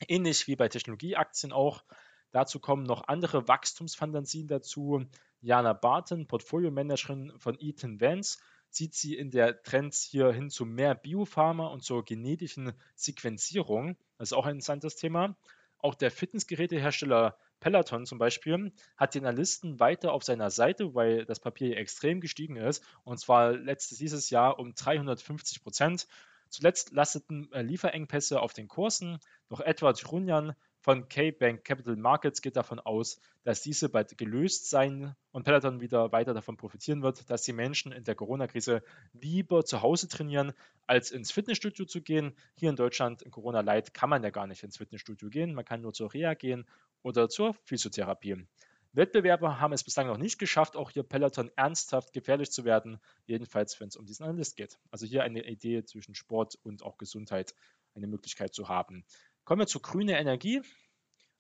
Ähnlich 0.08 0.46
wie 0.46 0.56
bei 0.56 0.68
Technologieaktien 0.68 1.52
auch. 1.52 1.84
Dazu 2.32 2.60
kommen 2.60 2.82
noch 2.82 3.08
andere 3.08 3.48
Wachstumsfantasien 3.48 4.48
dazu. 4.48 5.06
Jana 5.40 5.72
Barton, 5.72 6.26
Portfolio-Managerin 6.26 7.32
von 7.38 7.56
Ethan 7.58 8.00
Vance, 8.00 8.38
sieht 8.68 8.94
sie 8.94 9.16
in 9.16 9.30
der 9.30 9.62
Trends 9.62 10.02
hier 10.02 10.32
hin 10.32 10.50
zu 10.50 10.66
mehr 10.66 10.94
Biopharma 10.94 11.68
und 11.68 11.82
zur 11.82 12.04
genetischen 12.04 12.72
Sequenzierung. 12.94 13.96
Das 14.18 14.30
ist 14.30 14.32
auch 14.34 14.44
ein 14.44 14.56
interessantes 14.56 14.96
Thema. 14.96 15.36
Auch 15.78 15.94
der 15.94 16.10
Fitnessgerätehersteller 16.10 17.38
Peloton 17.60 18.06
zum 18.06 18.18
Beispiel 18.18 18.72
hat 18.96 19.14
die 19.14 19.18
Analysten 19.18 19.80
weiter 19.80 20.12
auf 20.12 20.24
seiner 20.24 20.50
Seite, 20.50 20.94
weil 20.94 21.24
das 21.24 21.40
Papier 21.40 21.76
extrem 21.76 22.20
gestiegen 22.20 22.56
ist, 22.56 22.84
und 23.04 23.18
zwar 23.18 23.52
letztes 23.52 23.98
dieses 23.98 24.30
Jahr 24.30 24.58
um 24.58 24.74
350 24.74 25.62
Prozent. 25.62 26.06
Zuletzt 26.48 26.92
lasteten 26.92 27.50
äh, 27.52 27.62
Lieferengpässe 27.62 28.40
auf 28.40 28.52
den 28.52 28.68
Kursen, 28.68 29.18
doch 29.48 29.60
Edward 29.60 30.10
Runyan 30.12 30.54
von 30.86 31.08
K-Bank 31.08 31.64
Capital 31.64 31.96
Markets 31.96 32.42
geht 32.42 32.54
davon 32.54 32.78
aus, 32.78 33.18
dass 33.42 33.60
diese 33.60 33.88
bald 33.88 34.16
gelöst 34.16 34.70
sein 34.70 35.16
und 35.32 35.42
Peloton 35.42 35.80
wieder 35.80 36.12
weiter 36.12 36.32
davon 36.32 36.56
profitieren 36.56 37.02
wird, 37.02 37.28
dass 37.28 37.42
die 37.42 37.52
Menschen 37.52 37.90
in 37.90 38.04
der 38.04 38.14
Corona-Krise 38.14 38.84
lieber 39.12 39.64
zu 39.64 39.82
Hause 39.82 40.06
trainieren, 40.06 40.52
als 40.86 41.10
ins 41.10 41.32
Fitnessstudio 41.32 41.86
zu 41.86 42.02
gehen. 42.02 42.36
Hier 42.54 42.70
in 42.70 42.76
Deutschland 42.76 43.22
in 43.22 43.32
Corona 43.32 43.62
Light 43.62 43.94
kann 43.94 44.08
man 44.08 44.22
ja 44.22 44.30
gar 44.30 44.46
nicht 44.46 44.62
ins 44.62 44.76
Fitnessstudio 44.76 45.28
gehen, 45.28 45.54
man 45.54 45.64
kann 45.64 45.80
nur 45.80 45.92
zur 45.92 46.14
Reha 46.14 46.34
gehen 46.34 46.68
oder 47.02 47.28
zur 47.28 47.54
Physiotherapie. 47.64 48.46
Wettbewerber 48.92 49.58
haben 49.58 49.72
es 49.72 49.82
bislang 49.82 50.06
noch 50.06 50.18
nicht 50.18 50.38
geschafft, 50.38 50.76
auch 50.76 50.92
hier 50.92 51.02
Peloton 51.02 51.50
ernsthaft 51.56 52.12
gefährlich 52.12 52.52
zu 52.52 52.64
werden, 52.64 53.00
jedenfalls 53.24 53.80
wenn 53.80 53.88
es 53.88 53.96
um 53.96 54.06
diesen 54.06 54.22
Analyst 54.22 54.54
geht. 54.54 54.78
Also 54.92 55.04
hier 55.04 55.24
eine 55.24 55.48
Idee 55.48 55.82
zwischen 55.82 56.14
Sport 56.14 56.54
und 56.62 56.84
auch 56.84 56.96
Gesundheit, 56.96 57.56
eine 57.96 58.06
Möglichkeit 58.06 58.54
zu 58.54 58.68
haben. 58.68 59.04
Kommen 59.46 59.60
wir 59.60 59.66
zu 59.68 59.78
grüner 59.78 60.18
Energie. 60.18 60.60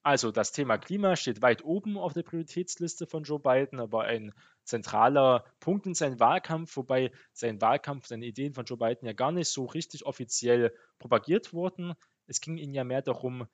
Also 0.04 0.30
das 0.30 0.52
Thema 0.52 0.78
Klima 0.78 1.16
steht 1.16 1.42
weit 1.42 1.64
oben 1.64 1.98
auf 1.98 2.12
der 2.12 2.22
Prioritätsliste 2.22 3.04
von 3.04 3.24
Joe 3.24 3.40
Biden, 3.40 3.80
aber 3.80 4.04
ein 4.04 4.32
zentraler 4.62 5.44
Punkt 5.58 5.86
in 5.86 5.94
seinem 5.94 6.20
Wahlkampf, 6.20 6.76
wobei 6.76 7.10
sein 7.32 7.60
Wahlkampf, 7.60 8.06
seine 8.06 8.24
Ideen 8.24 8.54
von 8.54 8.64
Joe 8.64 8.78
Biden 8.78 9.06
ja 9.06 9.12
gar 9.12 9.32
nicht 9.32 9.48
so 9.48 9.64
richtig 9.64 10.06
offiziell 10.06 10.72
propagiert 11.00 11.52
wurden. 11.52 11.94
Es 12.28 12.40
ging 12.40 12.58
ihm 12.58 12.72
ja 12.72 12.84
mehr 12.84 13.02
darum, 13.02 13.48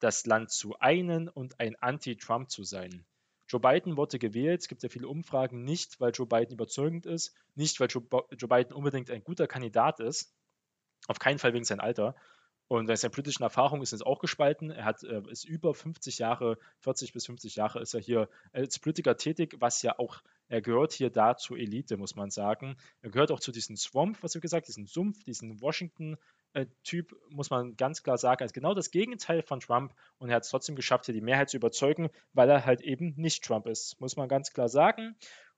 das 0.00 0.26
Land 0.26 0.50
zu 0.50 0.78
einen 0.80 1.30
und 1.30 1.58
ein 1.58 1.74
Anti-Trump 1.76 2.50
zu 2.50 2.62
sein. 2.62 3.06
Joe 3.48 3.60
Biden 3.60 3.96
wurde 3.96 4.18
gewählt, 4.18 4.60
es 4.60 4.68
gibt 4.68 4.82
ja 4.82 4.90
viele 4.90 5.08
Umfragen, 5.08 5.64
nicht 5.64 5.98
weil 5.98 6.12
Joe 6.12 6.26
Biden 6.26 6.52
überzeugend 6.52 7.06
ist, 7.06 7.34
nicht 7.54 7.80
weil 7.80 7.88
Joe, 7.88 8.02
Biden 8.02 8.74
unbedingt 8.74 9.10
ein 9.10 9.24
guter 9.24 9.46
Kandidat 9.46 10.00
ist, 10.00 10.34
auf 11.06 11.18
keinen 11.18 11.38
Fall 11.38 11.54
wegen 11.54 11.64
seinem 11.64 11.80
Alter, 11.80 12.14
und 12.66 12.86
bei 12.86 12.96
seiner 12.96 13.12
politischen 13.12 13.42
Erfahrung 13.42 13.82
ist 13.82 13.92
es 13.92 14.00
auch 14.00 14.18
gespalten. 14.18 14.70
Er 14.70 14.86
hat, 14.86 15.02
äh, 15.02 15.20
ist 15.28 15.44
über 15.44 15.74
50 15.74 16.18
Jahre, 16.18 16.56
40 16.80 17.12
bis 17.12 17.26
50 17.26 17.56
Jahre 17.56 17.80
ist 17.80 17.92
er 17.92 18.00
hier 18.00 18.28
als 18.52 18.78
Politiker 18.78 19.16
tätig, 19.16 19.56
was 19.58 19.82
ja 19.82 19.98
auch, 19.98 20.22
er 20.48 20.62
gehört 20.62 20.92
hier 20.92 21.10
da 21.10 21.36
zur 21.36 21.58
Elite, 21.58 21.98
muss 21.98 22.16
man 22.16 22.30
sagen. 22.30 22.76
Er 23.02 23.10
gehört 23.10 23.30
auch 23.32 23.40
zu 23.40 23.52
diesem 23.52 23.76
Swamp, 23.76 24.22
was 24.22 24.34
wir 24.34 24.40
gesagt, 24.40 24.68
diesen 24.68 24.86
Sumpf, 24.86 25.22
diesen 25.24 25.60
Washington-Typ, 25.60 27.12
äh, 27.12 27.16
muss 27.28 27.50
man 27.50 27.76
ganz 27.76 28.02
klar 28.02 28.16
sagen, 28.16 28.42
als 28.42 28.54
genau 28.54 28.72
das 28.72 28.90
Gegenteil 28.90 29.42
von 29.42 29.60
Trump. 29.60 29.94
Und 30.16 30.30
er 30.30 30.36
hat 30.36 30.44
es 30.44 30.50
trotzdem 30.50 30.74
geschafft, 30.74 31.04
hier 31.04 31.14
die 31.14 31.20
Mehrheit 31.20 31.50
zu 31.50 31.58
überzeugen, 31.58 32.08
weil 32.32 32.48
er 32.48 32.64
halt 32.64 32.80
eben 32.80 33.12
nicht 33.16 33.44
Trump 33.44 33.66
ist, 33.66 34.00
muss 34.00 34.16
man 34.16 34.28
ganz 34.28 34.52
klar 34.52 34.70
sagen. 34.70 35.16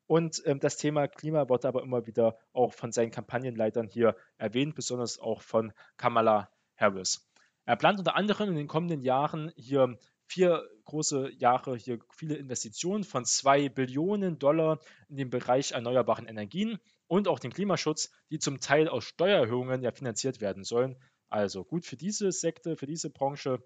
Und 0.09 0.43
ähm, 0.45 0.59
das 0.59 0.77
Thema 0.77 1.07
Klima 1.07 1.49
wird 1.49 1.65
aber 1.65 1.83
immer 1.83 2.07
wieder 2.07 2.37
auch 2.53 2.73
von 2.73 2.91
seinen 2.91 3.11
Kampagnenleitern 3.11 3.89
hier 3.89 4.17
erwähnt, 4.39 4.75
besonders 4.75 5.19
auch 5.19 5.43
von 5.43 5.73
Kamala 5.97 6.49
Harris. 6.77 7.29
Er 7.65 7.77
plant 7.77 7.99
unter 7.99 8.15
anderem 8.15 8.51
in 8.51 8.57
den 8.57 8.69
kommenden 8.69 9.03
Jahren 9.03 9.53
hier 9.57 9.99
vier 10.27 10.69
große 10.85 11.31
Jahre 11.39 11.77
hier 11.77 11.99
viele 12.13 12.37
Investitionen 12.37 13.05
von 13.05 13.25
zwei 13.25 13.69
Billionen 13.69 14.39
Dollar 14.39 14.81
in 15.09 15.17
den 15.17 15.31
Bereich 15.31 15.73
erneuerbaren 15.73 16.27
Energien 16.27 16.79
und 17.07 17.29
auch 17.29 17.39
den 17.39 17.53
Klimaschutz, 17.53 18.11
die 18.31 18.39
zum 18.39 18.61
Teil 18.61 18.89
aus 18.89 19.05
Steuererhöhungen 19.05 19.83
ja 19.83 19.93
finanziert 19.93 20.41
werden 20.41 20.65
sollen. 20.65 20.97
Also 21.29 21.65
gut 21.65 21.85
für 21.85 21.97
diese 21.97 22.31
Sekte, 22.33 22.77
für 22.77 22.87
diese 22.87 23.11
Branche, 23.11 23.63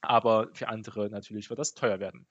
aber 0.00 0.50
für 0.54 0.68
andere 0.68 1.10
natürlich 1.10 1.50
wird 1.50 1.58
das 1.58 1.74
teuer 1.74 2.00
werden. 2.00 2.26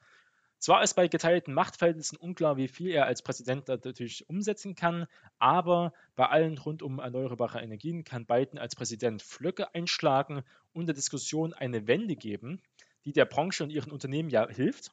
Zwar 0.60 0.84
ist 0.84 0.94
bei 0.96 1.08
geteilten 1.08 1.54
Machtverhältnissen 1.54 2.18
unklar, 2.18 2.58
wie 2.58 2.68
viel 2.68 2.92
er 2.92 3.06
als 3.06 3.22
Präsident 3.22 3.70
natürlich 3.70 4.28
umsetzen 4.30 4.76
kann, 4.76 5.08
aber 5.38 5.94
bei 6.16 6.28
allen 6.28 6.58
rund 6.58 6.84
um 6.84 7.00
erneuerbare 7.00 7.62
Energien 7.62 8.04
kann 8.04 8.26
Biden 8.26 8.60
als 8.60 8.76
Präsident 8.76 9.22
Flöcke 9.22 9.74
einschlagen 9.74 10.44
und 10.74 10.88
der 10.88 10.96
Diskussion 10.96 11.54
eine 11.54 11.88
Wende 11.88 12.18
geben, 12.18 12.62
die 13.06 13.14
der 13.14 13.24
Branche 13.24 13.64
und 13.64 13.70
ihren 13.70 13.92
Unternehmen 13.94 14.30
ja 14.30 14.50
hilft. 14.50 14.92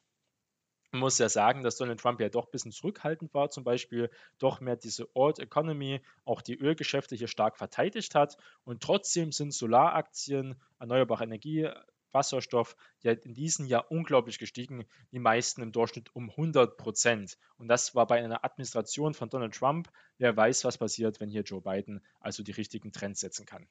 Man 0.91 1.01
muss 1.01 1.17
ja 1.17 1.27
sagen, 1.27 1.63
dass 1.63 1.75
Donald 1.75 1.99
Trump 1.99 2.21
ja 2.21 2.29
doch 2.29 2.45
ein 2.45 2.51
bisschen 2.51 2.71
zurückhaltend 2.71 3.33
war, 3.33 3.49
zum 3.49 3.65
Beispiel 3.65 4.09
doch 4.37 4.61
mehr 4.61 4.77
diese 4.77 5.13
Old 5.17 5.37
Economy, 5.37 5.99
auch 6.23 6.41
die 6.41 6.57
Ölgeschäfte 6.57 7.17
hier 7.17 7.27
stark 7.27 7.57
verteidigt 7.57 8.15
hat. 8.15 8.37
Und 8.63 8.81
trotzdem 8.81 9.33
sind 9.33 9.53
Solaraktien, 9.53 10.55
erneuerbare 10.79 11.25
Energie, 11.25 11.69
Wasserstoff 12.11 12.75
ja 13.01 13.11
in 13.13 13.33
diesem 13.33 13.65
Jahr 13.65 13.91
unglaublich 13.91 14.39
gestiegen, 14.39 14.85
die 15.11 15.19
meisten 15.19 15.61
im 15.61 15.71
Durchschnitt 15.71 16.15
um 16.15 16.29
100 16.29 16.77
Prozent. 16.77 17.37
Und 17.57 17.67
das 17.67 17.95
war 17.95 18.07
bei 18.07 18.23
einer 18.23 18.43
Administration 18.43 19.13
von 19.13 19.29
Donald 19.29 19.53
Trump. 19.53 19.91
Wer 20.17 20.35
weiß, 20.35 20.63
was 20.63 20.77
passiert, 20.77 21.19
wenn 21.19 21.29
hier 21.29 21.43
Joe 21.43 21.61
Biden 21.61 22.03
also 22.19 22.43
die 22.43 22.51
richtigen 22.51 22.91
Trends 22.91 23.19
setzen 23.19 23.45
kann. 23.45 23.67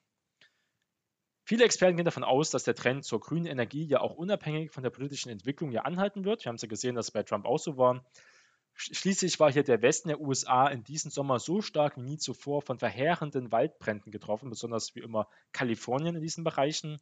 Viele 1.49 1.65
Experten 1.65 1.97
gehen 1.97 2.05
davon 2.05 2.25
aus, 2.25 2.51
dass 2.51 2.65
der 2.65 2.75
Trend 2.75 3.05
zur 3.05 3.21
grünen 3.21 3.47
Energie 3.47 3.85
ja 3.85 4.01
auch 4.01 4.17
unabhängig 4.17 4.73
von 4.73 4.83
der 4.83 4.91
politischen 4.91 5.31
Entwicklung 5.31 5.71
ja 5.71 5.83
anhalten 5.83 6.25
wird. 6.25 6.45
Wir 6.45 6.49
haben 6.49 6.57
es 6.57 6.63
ja 6.63 6.69
gesehen, 6.69 6.97
dass 6.97 7.07
es 7.07 7.13
bei 7.13 7.23
Trump 7.23 7.47
auch 7.47 7.59
so 7.61 7.77
war. 7.77 8.05
Schließlich 8.75 9.41
war 9.41 9.51
hier 9.51 9.63
der 9.63 9.81
Westen 9.81 10.09
der 10.09 10.21
USA 10.21 10.67
in 10.67 10.83
diesem 10.83 11.11
Sommer 11.11 11.39
so 11.39 11.63
stark 11.63 11.97
wie 11.97 12.03
nie 12.03 12.19
zuvor 12.19 12.63
von 12.63 12.79
verheerenden 12.79 13.51
Waldbränden 13.51 14.11
getroffen, 14.11 14.51
besonders 14.51 14.95
wie 14.97 15.01
immer 15.01 15.29
Kalifornien 15.53 16.17
in 16.17 16.21
diesen 16.21 16.43
Bereichen. 16.43 17.01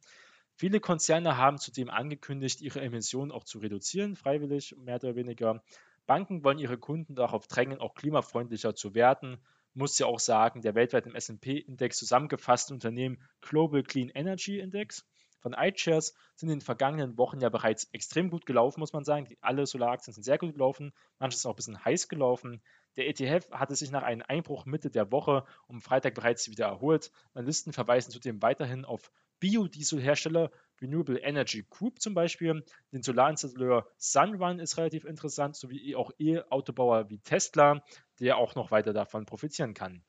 Viele 0.57 0.79
Konzerne 0.79 1.35
haben 1.35 1.57
zudem 1.57 1.89
angekündigt, 1.89 2.61
ihre 2.61 2.79
Emissionen 2.79 3.31
auch 3.31 3.43
zu 3.43 3.59
reduzieren, 3.59 4.15
freiwillig 4.15 4.73
mehr 4.77 4.95
oder 4.95 5.15
weniger. 5.15 5.61
Banken 6.05 6.45
wollen 6.45 6.59
ihre 6.59 6.77
Kunden 6.77 7.13
darauf 7.15 7.47
drängen, 7.47 7.79
auch 7.79 7.93
klimafreundlicher 7.93 8.73
zu 8.73 8.95
werden. 8.95 9.43
Muss 9.73 9.99
ja 9.99 10.05
auch 10.05 10.19
sagen, 10.19 10.61
der 10.61 10.73
weltweit 10.73 11.07
im 11.07 11.15
SP-Index 11.15 11.97
zusammengefasste 11.97 12.73
Unternehmen 12.73 13.21
Global 13.41 13.83
Clean 13.83 14.09
Energy 14.09 14.59
Index 14.59 15.05
von 15.45 15.53
iShares 15.53 16.15
sind 16.35 16.49
in 16.49 16.59
den 16.59 16.65
vergangenen 16.65 17.19
Wochen 17.19 17.39
ja 17.39 17.49
bereits 17.49 17.83
extrem 17.91 18.31
gut 18.31 18.47
gelaufen, 18.47 18.79
muss 18.79 18.93
man 18.93 19.03
sagen. 19.03 19.27
Alle 19.41 19.67
Solaraktien 19.67 20.13
sind 20.13 20.23
sehr 20.23 20.39
gut 20.39 20.53
gelaufen, 20.53 20.91
manches 21.19 21.41
ist 21.41 21.45
auch 21.45 21.51
ein 21.51 21.55
bisschen 21.57 21.85
heiß 21.85 22.07
gelaufen. 22.07 22.63
Der 22.95 23.07
ETF 23.07 23.51
hatte 23.51 23.75
sich 23.75 23.91
nach 23.91 24.01
einem 24.01 24.23
Einbruch 24.27 24.65
Mitte 24.65 24.89
der 24.89 25.11
Woche 25.11 25.45
um 25.67 25.81
Freitag 25.81 26.15
bereits 26.15 26.49
wieder 26.49 26.65
erholt. 26.65 27.11
Analysten 27.33 27.73
verweisen 27.73 28.09
zudem 28.09 28.41
weiterhin 28.41 28.85
auf 28.85 29.11
Biodieselhersteller 29.39 30.51
Renewable 30.81 31.19
Energy 31.19 31.65
Group 31.69 32.01
zum 32.01 32.13
Beispiel. 32.13 32.63
Den 32.91 33.03
Solarinstalleur 33.03 33.87
Sunrun 33.97 34.59
ist 34.59 34.77
relativ 34.77 35.05
interessant, 35.05 35.55
sowie 35.55 35.95
auch 35.95 36.11
E-Autobauer 36.19 37.09
wie 37.09 37.19
Tesla, 37.19 37.83
der 38.19 38.37
auch 38.37 38.55
noch 38.55 38.71
weiter 38.71 38.93
davon 38.93 39.25
profitieren 39.25 39.73
kann. 39.73 40.03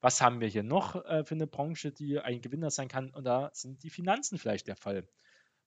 Was 0.00 0.20
haben 0.20 0.40
wir 0.40 0.48
hier 0.48 0.62
noch 0.62 0.96
äh, 1.06 1.24
für 1.24 1.34
eine 1.34 1.46
Branche, 1.46 1.90
die 1.90 2.18
ein 2.18 2.42
Gewinner 2.42 2.70
sein 2.70 2.88
kann? 2.88 3.10
Und 3.10 3.24
da 3.24 3.50
sind 3.54 3.82
die 3.82 3.90
Finanzen 3.90 4.38
vielleicht 4.38 4.66
der 4.66 4.76
Fall. 4.76 5.08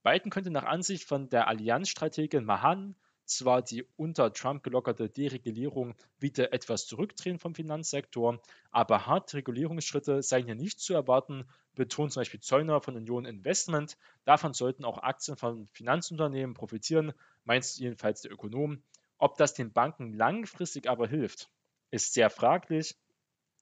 Biden 0.03 0.31
könnte 0.31 0.51
nach 0.51 0.63
Ansicht 0.63 1.05
von 1.05 1.29
der 1.29 1.47
Allianzstrategin 1.47 2.45
Mahan 2.45 2.95
zwar 3.29 3.61
die 3.61 3.85
unter 3.95 4.33
Trump 4.33 4.63
gelockerte 4.63 5.09
Deregulierung 5.09 5.95
wieder 6.19 6.53
etwas 6.53 6.87
zurückdrehen 6.87 7.39
vom 7.39 7.53
Finanzsektor, 7.53 8.41
aber 8.71 9.05
harte 9.05 9.37
Regulierungsschritte 9.37 10.23
seien 10.23 10.45
hier 10.45 10.55
nicht 10.55 10.79
zu 10.79 10.93
erwarten, 10.93 11.45
betont 11.75 12.11
zum 12.11 12.21
Beispiel 12.21 12.39
Zeuner 12.39 12.81
von 12.81 12.95
Union 12.95 13.25
Investment. 13.25 13.97
Davon 14.25 14.53
sollten 14.53 14.85
auch 14.85 14.97
Aktien 14.97 15.37
von 15.37 15.67
Finanzunternehmen 15.73 16.55
profitieren, 16.55 17.13
meinst 17.43 17.79
jedenfalls 17.79 18.21
der 18.21 18.31
Ökonom. 18.31 18.81
Ob 19.17 19.37
das 19.37 19.53
den 19.53 19.71
Banken 19.71 20.13
langfristig 20.13 20.89
aber 20.89 21.07
hilft, 21.07 21.49
ist 21.91 22.13
sehr 22.13 22.29
fraglich. 22.29 22.95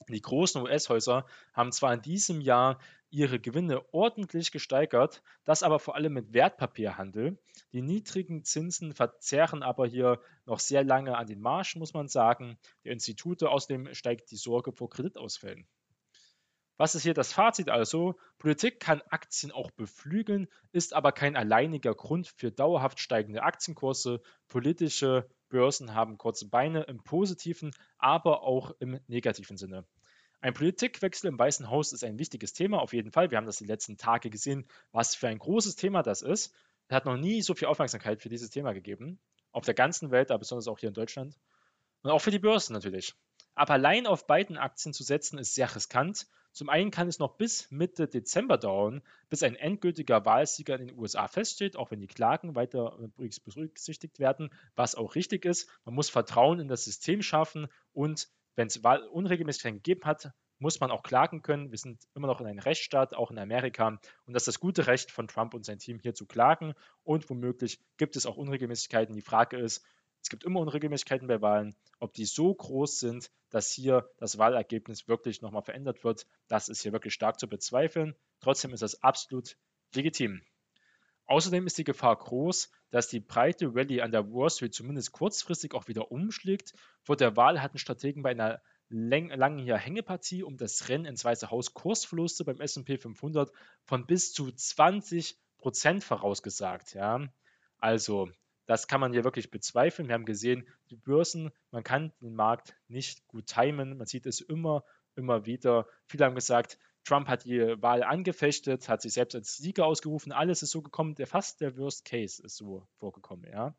Die 0.09 0.21
großen 0.21 0.61
US-Häuser 0.61 1.25
haben 1.53 1.71
zwar 1.71 1.93
in 1.93 2.01
diesem 2.01 2.41
Jahr 2.41 2.77
ihre 3.09 3.39
Gewinne 3.39 3.81
ordentlich 3.93 4.51
gesteigert, 4.51 5.23
das 5.43 5.63
aber 5.63 5.79
vor 5.79 5.95
allem 5.95 6.13
mit 6.13 6.33
Wertpapierhandel. 6.33 7.37
Die 7.71 7.81
niedrigen 7.81 8.43
Zinsen 8.43 8.93
verzehren 8.93 9.63
aber 9.63 9.87
hier 9.87 10.19
noch 10.45 10.59
sehr 10.59 10.83
lange 10.83 11.17
an 11.17 11.27
den 11.27 11.41
Margen, 11.41 11.79
muss 11.79 11.93
man 11.93 12.07
sagen. 12.07 12.57
Die 12.83 12.89
Institute, 12.89 13.49
außerdem 13.49 13.93
steigt 13.93 14.31
die 14.31 14.37
Sorge 14.37 14.71
vor 14.71 14.89
Kreditausfällen. 14.89 15.67
Was 16.77 16.93
ist 16.93 17.03
hier 17.03 17.13
das 17.13 17.31
Fazit 17.31 17.69
also? 17.69 18.15
Politik 18.37 18.81
kann 18.81 19.01
Aktien 19.09 19.53
auch 19.53 19.71
beflügeln, 19.71 20.49
ist 20.73 20.93
aber 20.93 21.13
kein 21.13 21.37
alleiniger 21.37 21.95
Grund 21.95 22.27
für 22.27 22.51
dauerhaft 22.51 22.99
steigende 22.99 23.43
Aktienkurse. 23.43 24.21
Politische 24.49 25.29
Börsen 25.47 25.93
haben 25.93 26.17
kurze 26.17 26.49
Beine 26.49 26.83
im 26.83 27.01
positiven, 27.01 27.71
aber 27.97 28.43
auch 28.43 28.75
im 28.79 28.99
negativen 29.07 29.55
Sinne. 29.55 29.85
Ein 30.41 30.53
Politikwechsel 30.53 31.29
im 31.29 31.39
Weißen 31.39 31.69
Haus 31.69 31.93
ist 31.93 32.03
ein 32.03 32.19
wichtiges 32.19 32.53
Thema, 32.53 32.79
auf 32.81 32.93
jeden 32.93 33.11
Fall. 33.11 33.31
Wir 33.31 33.37
haben 33.37 33.45
das 33.45 33.57
die 33.57 33.65
letzten 33.65 33.97
Tage 33.97 34.29
gesehen, 34.29 34.67
was 34.91 35.15
für 35.15 35.27
ein 35.27 35.39
großes 35.39 35.75
Thema 35.75 36.03
das 36.03 36.21
ist. 36.21 36.53
Es 36.87 36.95
hat 36.95 37.05
noch 37.05 37.17
nie 37.17 37.41
so 37.41 37.55
viel 37.55 37.67
Aufmerksamkeit 37.67 38.21
für 38.21 38.29
dieses 38.29 38.51
Thema 38.51 38.73
gegeben. 38.73 39.19
Auf 39.51 39.65
der 39.65 39.73
ganzen 39.73 40.11
Welt, 40.11 40.29
aber 40.31 40.39
besonders 40.39 40.67
auch 40.67 40.79
hier 40.79 40.89
in 40.89 40.93
Deutschland. 40.93 41.39
Und 42.03 42.11
auch 42.11 42.19
für 42.19 42.31
die 42.31 42.39
Börsen 42.39 42.73
natürlich. 42.73 43.15
Aber 43.55 43.73
allein 43.73 44.05
auf 44.05 44.27
beiden 44.27 44.57
Aktien 44.57 44.93
zu 44.93 45.03
setzen, 45.03 45.39
ist 45.39 45.55
sehr 45.55 45.73
riskant. 45.73 46.27
Zum 46.51 46.69
einen 46.69 46.91
kann 46.91 47.07
es 47.07 47.19
noch 47.19 47.35
bis 47.37 47.71
Mitte 47.71 48.07
Dezember 48.07 48.57
dauern, 48.57 49.01
bis 49.29 49.43
ein 49.43 49.55
endgültiger 49.55 50.25
Wahlsieger 50.25 50.79
in 50.79 50.87
den 50.87 50.97
USA 50.97 51.27
feststeht, 51.27 51.75
auch 51.75 51.91
wenn 51.91 51.99
die 51.99 52.07
Klagen 52.07 52.55
weiter 52.55 52.97
berücksichtigt 53.17 54.19
werden, 54.19 54.53
was 54.75 54.95
auch 54.95 55.15
richtig 55.15 55.45
ist. 55.45 55.69
Man 55.83 55.95
muss 55.95 56.09
Vertrauen 56.09 56.59
in 56.59 56.67
das 56.67 56.85
System 56.85 57.21
schaffen 57.21 57.67
und 57.93 58.29
wenn 58.55 58.67
es 58.67 58.77
Unregelmäßigkeiten 58.77 59.77
gegeben 59.81 60.05
hat, 60.05 60.31
muss 60.59 60.79
man 60.79 60.91
auch 60.91 61.03
klagen 61.03 61.41
können. 61.41 61.71
Wir 61.71 61.77
sind 61.77 62.01
immer 62.15 62.27
noch 62.27 62.39
in 62.39 62.47
einem 62.47 62.59
Rechtsstaat, 62.59 63.13
auch 63.13 63.31
in 63.31 63.37
Amerika. 63.37 63.87
Und 63.87 64.33
das 64.33 64.43
ist 64.43 64.47
das 64.47 64.59
gute 64.59 64.87
Recht 64.87 65.11
von 65.11 65.27
Trump 65.27 65.53
und 65.53 65.65
sein 65.65 65.79
Team 65.79 65.99
hier 65.99 66.13
zu 66.13 66.25
klagen. 66.25 66.73
Und 67.03 67.29
womöglich 67.29 67.79
gibt 67.97 68.15
es 68.15 68.25
auch 68.25 68.37
Unregelmäßigkeiten. 68.37 69.15
Die 69.15 69.21
Frage 69.21 69.57
ist, 69.57 69.85
es 70.21 70.29
gibt 70.29 70.43
immer 70.43 70.61
Unregelmäßigkeiten 70.61 71.27
bei 71.27 71.41
Wahlen. 71.41 71.75
Ob 71.99 72.13
die 72.13 72.25
so 72.25 72.53
groß 72.53 72.99
sind, 72.99 73.29
dass 73.49 73.71
hier 73.71 74.09
das 74.17 74.37
Wahlergebnis 74.37 75.07
wirklich 75.07 75.41
nochmal 75.41 75.61
verändert 75.61 76.03
wird, 76.03 76.25
das 76.47 76.69
ist 76.69 76.81
hier 76.81 76.93
wirklich 76.93 77.13
stark 77.13 77.39
zu 77.39 77.47
bezweifeln. 77.47 78.15
Trotzdem 78.39 78.73
ist 78.73 78.81
das 78.81 79.03
absolut 79.03 79.57
legitim. 79.93 80.41
Außerdem 81.27 81.67
ist 81.67 81.77
die 81.77 81.83
Gefahr 81.83 82.15
groß, 82.15 82.71
dass 82.95 83.09
die 83.09 83.19
breite 83.19 83.75
Rallye 83.75 83.99
an 83.99 84.13
der 84.13 84.31
Wall 84.31 84.49
Street 84.49 84.73
zumindest 84.73 85.11
kurzfristig 85.11 85.73
auch 85.73 85.89
wieder 85.89 86.13
umschlägt. 86.13 86.73
Vor 87.01 87.17
der 87.17 87.35
Wahl 87.35 87.61
hatten 87.61 87.77
Strategen 87.77 88.23
bei 88.23 88.31
einer 88.31 88.61
langen 88.87 89.59
hier 89.59 89.75
Hängepartie 89.75 90.43
um 90.43 90.55
das 90.55 90.87
Rennen 90.87 91.03
ins 91.03 91.25
Weiße 91.25 91.51
Haus 91.51 91.73
Kursverluste 91.73 92.45
beim 92.45 92.61
S&P 92.61 92.97
500 92.97 93.51
von 93.83 94.05
bis 94.05 94.31
zu 94.31 94.49
20 94.49 95.37
Prozent 95.57 96.05
vorausgesagt. 96.05 96.93
Ja. 96.93 97.27
Also 97.79 98.29
das 98.65 98.87
kann 98.87 99.01
man 99.01 99.11
hier 99.11 99.25
wirklich 99.25 99.51
bezweifeln. 99.51 100.07
Wir 100.07 100.15
haben 100.15 100.23
gesehen, 100.23 100.65
die 100.89 100.95
Börsen, 100.95 101.51
man 101.71 101.83
kann 101.83 102.13
den 102.21 102.33
Markt 102.33 102.77
nicht 102.87 103.27
gut 103.27 103.47
timen. 103.47 103.97
Man 103.97 104.07
sieht 104.07 104.25
es 104.25 104.39
immer, 104.39 104.85
immer 105.17 105.45
wieder. 105.45 105.85
Viele 106.05 106.23
haben 106.23 106.35
gesagt, 106.35 106.79
Trump 107.05 107.27
hat 107.27 107.45
die 107.45 107.59
Wahl 107.81 108.03
angefechtet, 108.03 108.89
hat 108.89 109.01
sich 109.01 109.13
selbst 109.13 109.35
als 109.35 109.55
Sieger 109.57 109.85
ausgerufen. 109.85 110.31
Alles 110.31 110.61
ist 110.63 110.71
so 110.71 110.81
gekommen, 110.81 111.15
der 111.15 111.27
fast 111.27 111.61
der 111.61 111.77
Worst 111.77 112.03
Case 112.03 112.43
ist 112.43 112.57
so 112.57 112.87
vorgekommen, 112.97 113.49
ja. 113.49 113.75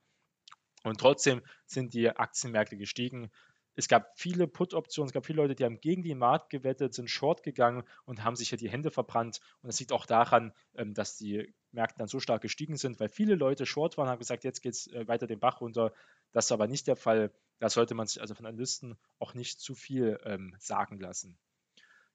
Und 0.84 1.00
trotzdem 1.00 1.42
sind 1.66 1.94
die 1.94 2.08
Aktienmärkte 2.08 2.76
gestiegen 2.76 3.30
es 3.76 3.88
gab 3.88 4.18
viele 4.18 4.48
Put-Optionen, 4.48 5.08
es 5.08 5.12
gab 5.12 5.26
viele 5.26 5.42
Leute, 5.42 5.54
die 5.54 5.64
haben 5.64 5.80
gegen 5.80 6.02
den 6.02 6.16
Markt 6.16 6.48
gewettet, 6.48 6.94
sind 6.94 7.10
short 7.10 7.42
gegangen 7.42 7.84
und 8.06 8.24
haben 8.24 8.34
sich 8.34 8.48
hier 8.48 8.58
die 8.58 8.70
Hände 8.70 8.90
verbrannt. 8.90 9.40
Und 9.60 9.68
es 9.68 9.78
liegt 9.78 9.92
auch 9.92 10.06
daran, 10.06 10.52
ähm, 10.74 10.94
dass 10.94 11.16
die 11.16 11.54
Märkte 11.72 11.98
dann 11.98 12.08
so 12.08 12.18
stark 12.18 12.40
gestiegen 12.40 12.78
sind, 12.78 12.98
weil 12.98 13.10
viele 13.10 13.34
Leute 13.34 13.66
short 13.66 13.98
waren, 13.98 14.08
haben 14.08 14.18
gesagt, 14.18 14.44
jetzt 14.44 14.62
geht 14.62 14.72
es 14.72 14.86
äh, 14.88 15.06
weiter 15.06 15.26
den 15.26 15.38
Bach 15.38 15.60
runter. 15.60 15.92
Das 16.32 16.46
ist 16.46 16.52
aber 16.52 16.66
nicht 16.66 16.86
der 16.86 16.96
Fall. 16.96 17.30
Da 17.58 17.68
sollte 17.68 17.94
man 17.94 18.06
sich 18.06 18.20
also 18.20 18.34
von 18.34 18.46
Analysten 18.46 18.96
auch 19.18 19.34
nicht 19.34 19.60
zu 19.60 19.74
viel 19.74 20.18
ähm, 20.24 20.54
sagen 20.58 20.98
lassen. 20.98 21.38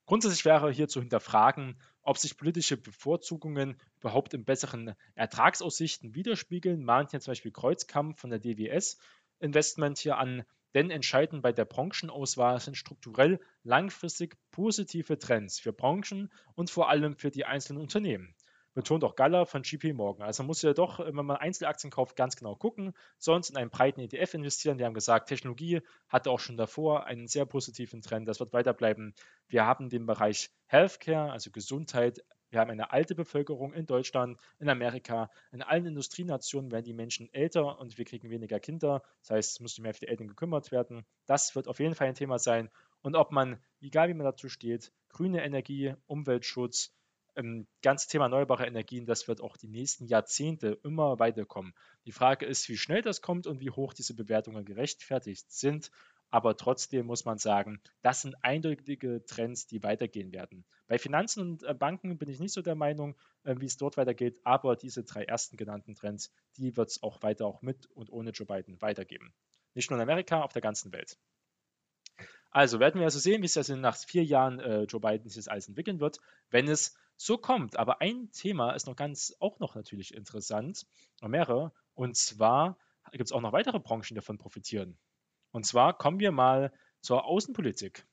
Grundsätzlich 0.05 0.46
wäre 0.46 0.72
hier 0.72 0.88
zu 0.88 1.00
hinterfragen, 1.00 1.79
ob 2.01 2.17
sich 2.17 2.38
politische 2.38 2.77
Bevorzugungen 2.77 3.77
überhaupt 4.00 4.34
in 4.34 4.43
besseren 4.43 4.96
Ertragsaussichten 5.15 6.15
widerspiegeln. 6.15 6.84
Mahnt 6.84 7.12
hier 7.12 7.22
zum 7.22 7.31
Beispiel 7.31 7.51
Kreuzkampf 7.51 8.20
von 8.20 8.29
der 8.29 8.39
DWS 8.39 8.98
Investment 9.39 10.00
hier 10.00 10.17
an, 10.17 10.43
denn 10.74 10.89
entscheidend 10.89 11.41
bei 11.41 11.51
der 11.51 11.66
Branchenauswahl 11.66 12.59
sind 12.59 12.75
strukturell 12.75 13.40
langfristig 13.64 14.37
positive 14.51 15.18
Trends 15.18 15.59
für 15.59 15.74
Branchen 15.74 16.31
und 16.55 16.70
vor 16.70 16.90
allem 16.90 17.18
für 17.18 17.31
die 17.31 17.46
einzelnen 17.46 17.81
Unternehmen. 17.81 18.35
Betont 18.74 19.03
auch 19.03 19.16
Galler 19.16 19.46
von 19.46 19.64
GP 19.64 19.94
Morgan. 19.94 20.25
Also 20.25 20.44
man 20.44 20.48
muss 20.48 20.62
ja 20.62 20.74
doch, 20.74 21.00
wenn 21.00 21.14
man 21.14 21.38
Einzelaktien 21.38 21.92
kauft, 21.92 22.16
ganz 22.16 22.36
genau 22.36 22.55
gucken, 22.55 22.94
sonst 23.18 23.50
in 23.50 23.57
einen 23.57 23.70
breiten 23.70 24.00
ETF 24.00 24.34
investieren. 24.36 24.77
Die 24.77 24.86
haben 24.86 24.94
gesagt, 24.94 25.29
Technologie 25.29 25.81
hatte 26.07 26.31
auch 26.31 26.40
schon 26.40 26.57
davor 26.57 27.05
einen 27.05 27.27
sehr 27.27 27.46
positiven 27.46 28.01
Trend, 28.01 28.27
das 28.27 28.40
wird 28.40 28.53
weiterbleiben. 28.53 29.14
Wir 29.48 29.66
haben 29.66 29.90
den 29.90 30.05
Bereich 30.05 30.51
Healthcare, 30.68 31.31
also 31.31 31.51
Gesundheit, 31.51 32.24
wir 32.51 32.60
haben 32.60 32.70
eine 32.70 32.92
alte 32.92 33.16
Bevölkerung 33.16 33.74
in 33.74 33.86
Deutschland, 33.86 34.38
in 34.60 34.68
Amerika, 34.68 35.29
in 35.53 35.62
allen 35.62 35.86
Industrienationen 35.86 36.70
werden 36.70 36.84
die 36.84 36.94
Menschen 36.94 37.34
älter 37.34 37.79
und 37.79 37.98
wir 37.98 38.03
kriegen 38.03 38.29
weniger 38.29 38.60
Kinder. 38.60 39.01
Das 39.22 39.29
heißt, 39.29 39.51
es 39.51 39.60
muss 39.62 39.79
mehr 39.79 39.94
für 39.94 40.01
die 40.01 40.07
Eltern 40.10 40.27
gekümmert 40.27 40.70
werden. 40.72 41.05
Das 41.25 41.55
wird 41.55 41.70
auf 41.70 41.79
jeden 41.79 41.96
Fall 41.96 42.07
ein 42.07 42.16
Thema 42.16 42.40
sein. 42.40 42.70
Und 43.01 43.16
ob 43.16 43.31
man, 43.31 43.57
egal 43.79 44.10
wie 44.10 44.14
man 44.14 44.25
dazu 44.25 44.50
steht, 44.50 44.92
grüne 45.07 45.46
Energie, 45.46 45.96
Umweltschutz, 46.07 46.94
ähm, 47.35 47.67
ganz 47.81 48.07
Thema 48.07 48.25
erneuerbare 48.25 48.65
Energien, 48.65 49.05
das 49.05 49.27
wird 49.27 49.41
auch 49.41 49.57
die 49.57 49.67
nächsten 49.67 50.05
Jahrzehnte 50.05 50.79
immer 50.83 51.20
weiterkommen. 51.20 51.74
Die 52.05 52.11
Frage 52.11 52.46
ist, 52.46 52.67
wie 52.70 52.77
schnell 52.77 53.01
das 53.01 53.22
kommt 53.22 53.48
und 53.48 53.59
wie 53.59 53.70
hoch 53.72 53.94
diese 53.94 54.15
Bewertungen 54.15 54.65
gerechtfertigt 54.65 55.51
sind. 55.51 55.91
Aber 56.29 56.55
trotzdem 56.55 57.07
muss 57.07 57.25
man 57.25 57.37
sagen, 57.37 57.81
das 58.01 58.22
sind 58.22 58.35
eindeutige 58.41 59.25
Trends, 59.25 59.67
die 59.67 59.83
weitergehen 59.83 60.31
werden. 60.31 60.63
Bei 60.87 60.98
Finanzen 60.98 61.41
und 61.41 61.63
äh, 61.63 61.74
Banken 61.74 62.17
bin 62.17 62.29
ich 62.29 62.39
nicht 62.39 62.53
so 62.53 62.61
der 62.61 62.75
Meinung, 62.75 63.17
äh, 63.44 63.55
wie 63.59 63.65
es 63.65 63.77
dort 63.77 63.98
weitergeht, 63.98 64.39
aber 64.46 64.77
diese 64.77 65.03
drei 65.03 65.24
ersten 65.24 65.57
genannten 65.57 65.94
Trends, 65.94 66.31
die 66.57 66.77
wird 66.77 66.89
es 66.89 67.03
auch 67.03 67.22
weiter 67.22 67.46
auch 67.46 67.61
mit 67.61 67.85
und 67.87 68.09
ohne 68.11 68.31
Joe 68.31 68.48
Biden 68.48 68.81
weitergeben. 68.81 69.33
Nicht 69.74 69.89
nur 69.89 70.00
in 70.00 70.03
Amerika, 70.03 70.41
auf 70.41 70.53
der 70.53 70.61
ganzen 70.61 70.94
Welt. 70.94 71.17
Also 72.50 72.79
werden 72.79 73.00
wir 73.00 73.05
also 73.05 73.20
sehen, 73.20 73.41
wie 73.41 73.46
es 73.46 73.57
also 73.57 73.75
nach 73.75 73.96
vier 73.96 74.24
Jahren 74.25 74.59
äh, 74.59 74.83
Joe 74.83 75.00
Biden 75.00 75.29
sich 75.29 75.37
das 75.37 75.48
alles 75.48 75.70
entwickeln 75.70 76.00
wird, 76.01 76.20
wenn 76.50 76.67
es 76.67 76.96
so 77.25 77.38
kommt. 77.38 77.77
Aber 77.77 78.01
ein 78.01 78.31
Thema 78.31 78.72
ist 78.72 78.88
noch 78.88 78.96
ganz 78.96 79.36
auch 79.40 79.60
noch 79.60 79.75
natürlich 79.75 80.14
interessant, 80.14 80.86
mehrere, 81.22 81.72
und 81.94 82.18
zwar 82.18 82.77
gibt 83.12 83.25
es 83.25 83.31
auch 83.31 83.42
noch 83.42 83.53
weitere 83.53 83.79
Branchen, 83.79 84.10
die 84.10 84.16
davon 84.16 84.38
profitieren. 84.38 84.98
Und 85.51 85.66
zwar 85.66 85.98
kommen 85.98 86.20
wir 86.20 86.31
mal 86.31 86.72
zur 87.01 87.25
Außenpolitik. 87.25 88.05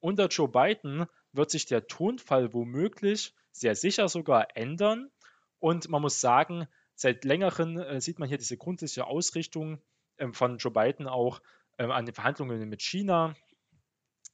Unter 0.00 0.28
Joe 0.28 0.48
Biden 0.48 1.06
wird 1.32 1.50
sich 1.50 1.66
der 1.66 1.86
Tonfall 1.86 2.52
womöglich 2.52 3.34
sehr 3.52 3.74
sicher 3.74 4.08
sogar 4.08 4.56
ändern. 4.56 5.10
Und 5.58 5.88
man 5.88 6.02
muss 6.02 6.20
sagen, 6.20 6.66
seit 6.94 7.24
längerem 7.24 7.78
äh, 7.78 8.00
sieht 8.00 8.18
man 8.18 8.28
hier 8.28 8.38
diese 8.38 8.56
grundsätzliche 8.56 9.06
Ausrichtung 9.06 9.80
ähm, 10.18 10.34
von 10.34 10.58
Joe 10.58 10.72
Biden 10.72 11.06
auch 11.06 11.40
ähm, 11.78 11.90
an 11.90 12.04
den 12.04 12.14
Verhandlungen 12.14 12.68
mit 12.68 12.82
China. 12.82 13.34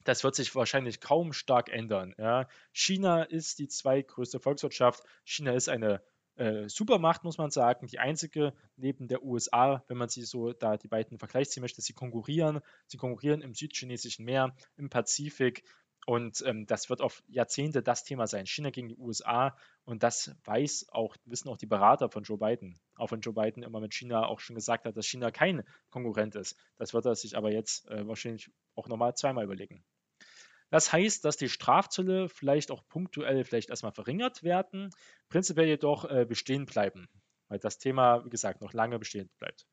Das 0.09 0.25
wird 0.25 0.35
sich 0.35 0.55
wahrscheinlich 0.55 1.03
kaum 1.03 1.35
stark 1.35 1.69
ändern. 1.69 2.15
Ja. 2.17 2.49
China 2.73 3.25
ist 3.25 3.59
die 3.59 3.69
zweitgrößte 3.69 4.41
Volkswirtschaft. 4.41 5.05
China 5.23 5.53
ist 5.53 5.69
eine 5.69 6.01
äh, 6.37 6.67
Supermacht, 6.67 7.25
muss 7.25 7.37
man 7.37 7.51
sagen. 7.51 7.89
Die 7.89 7.99
einzige 7.99 8.55
neben 8.77 9.07
der 9.07 9.23
USA, 9.23 9.85
wenn 9.87 9.99
man 9.99 10.09
sie 10.09 10.23
so 10.23 10.55
da 10.55 10.79
die 10.79 10.89
beiden 10.89 11.19
Vergleich 11.19 11.51
ziehen 11.51 11.61
möchte, 11.61 11.83
sie 11.83 11.93
konkurrieren. 11.93 12.61
Sie 12.87 12.97
konkurrieren 12.97 13.43
im 13.43 13.53
südchinesischen 13.53 14.25
Meer, 14.25 14.57
im 14.79 14.89
Pazifik. 14.89 15.63
Und 16.07 16.43
ähm, 16.47 16.65
das 16.65 16.89
wird 16.89 17.03
auf 17.03 17.23
Jahrzehnte 17.29 17.83
das 17.83 18.03
Thema 18.03 18.27
sein. 18.27 18.47
China 18.47 18.71
gegen 18.71 18.89
die 18.89 18.97
USA. 18.97 19.59
Und 19.85 20.03
das 20.03 20.35
weiß 20.45 20.87
auch, 20.91 21.17
wissen 21.27 21.51
auch 21.51 21.59
die 21.59 21.67
Berater 21.67 22.09
von 22.09 22.23
Joe 22.23 22.39
Biden. 22.39 22.81
Auch 22.97 23.11
wenn 23.11 23.21
Joe 23.21 23.35
Biden 23.35 23.63
immer 23.63 23.81
mit 23.81 23.93
China 23.93 24.25
auch 24.25 24.41
schon 24.41 24.57
gesagt 24.57 24.87
hat, 24.87 24.97
dass 24.97 25.07
China 25.07 25.31
kein 25.31 25.65
Konkurrent 25.91 26.35
ist. 26.35 26.57
Das 26.79 26.95
wird 26.95 27.05
er 27.05 27.15
sich 27.15 27.37
aber 27.37 27.53
jetzt 27.53 27.87
äh, 27.91 28.09
wahrscheinlich 28.09 28.51
auch 28.75 28.89
nochmal 28.89 29.15
zweimal 29.15 29.45
überlegen. 29.45 29.85
Das 30.71 30.93
heißt, 30.93 31.25
dass 31.25 31.37
die 31.37 31.49
Strafzölle 31.49 32.29
vielleicht 32.29 32.71
auch 32.71 32.87
punktuell 32.89 33.45
vielleicht 33.45 33.71
erstmal 33.71 33.93
verringert 33.93 34.43
werden, 34.43 34.91
prinzipiell 35.29 35.67
jedoch 35.67 36.05
äh, 36.05 36.27
bestehen 36.27 36.67
bleiben, 36.67 37.09
weil 37.49 37.59
das 37.59 37.79
Thema, 37.79 38.25
wie 38.25 38.31
gesagt, 38.31 38.61
noch 38.61 38.73
lange 38.73 38.99
bestehen 38.99 39.31
bleibt. 39.39 39.67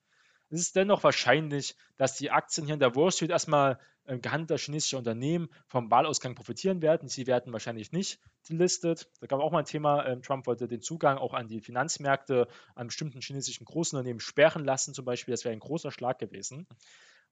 Es 0.49 0.61
ist 0.61 0.75
dennoch 0.75 1.03
wahrscheinlich, 1.03 1.75
dass 1.97 2.17
die 2.17 2.31
Aktien 2.31 2.65
hier 2.65 2.75
in 2.75 2.79
der 2.79 2.95
Wall 2.95 3.11
Street 3.11 3.31
erstmal 3.31 3.79
äh, 4.05 4.19
gehandelter 4.19 4.57
chinesischer 4.57 4.99
Unternehmen 4.99 5.49
vom 5.67 5.89
Wahlausgang 5.89 6.35
profitieren 6.35 6.81
werden. 6.81 7.09
Sie 7.09 7.25
werden 7.25 7.51
wahrscheinlich 7.51 7.91
nicht 7.91 8.19
delistet. 8.47 9.09
Da 9.19 9.27
gab 9.27 9.39
auch 9.39 9.51
mal 9.51 9.59
ein 9.59 9.65
Thema, 9.65 10.03
äh, 10.03 10.21
Trump 10.21 10.45
wollte 10.45 10.67
den 10.67 10.81
Zugang 10.81 11.17
auch 11.17 11.33
an 11.33 11.47
die 11.47 11.61
Finanzmärkte 11.61 12.47
an 12.75 12.87
bestimmten 12.87 13.21
chinesischen 13.21 13.65
Großunternehmen 13.65 14.19
sperren 14.19 14.63
lassen, 14.63 14.93
zum 14.93 15.05
Beispiel. 15.05 15.33
Das 15.33 15.43
wäre 15.43 15.53
ein 15.53 15.59
großer 15.59 15.91
Schlag 15.91 16.19
gewesen. 16.19 16.67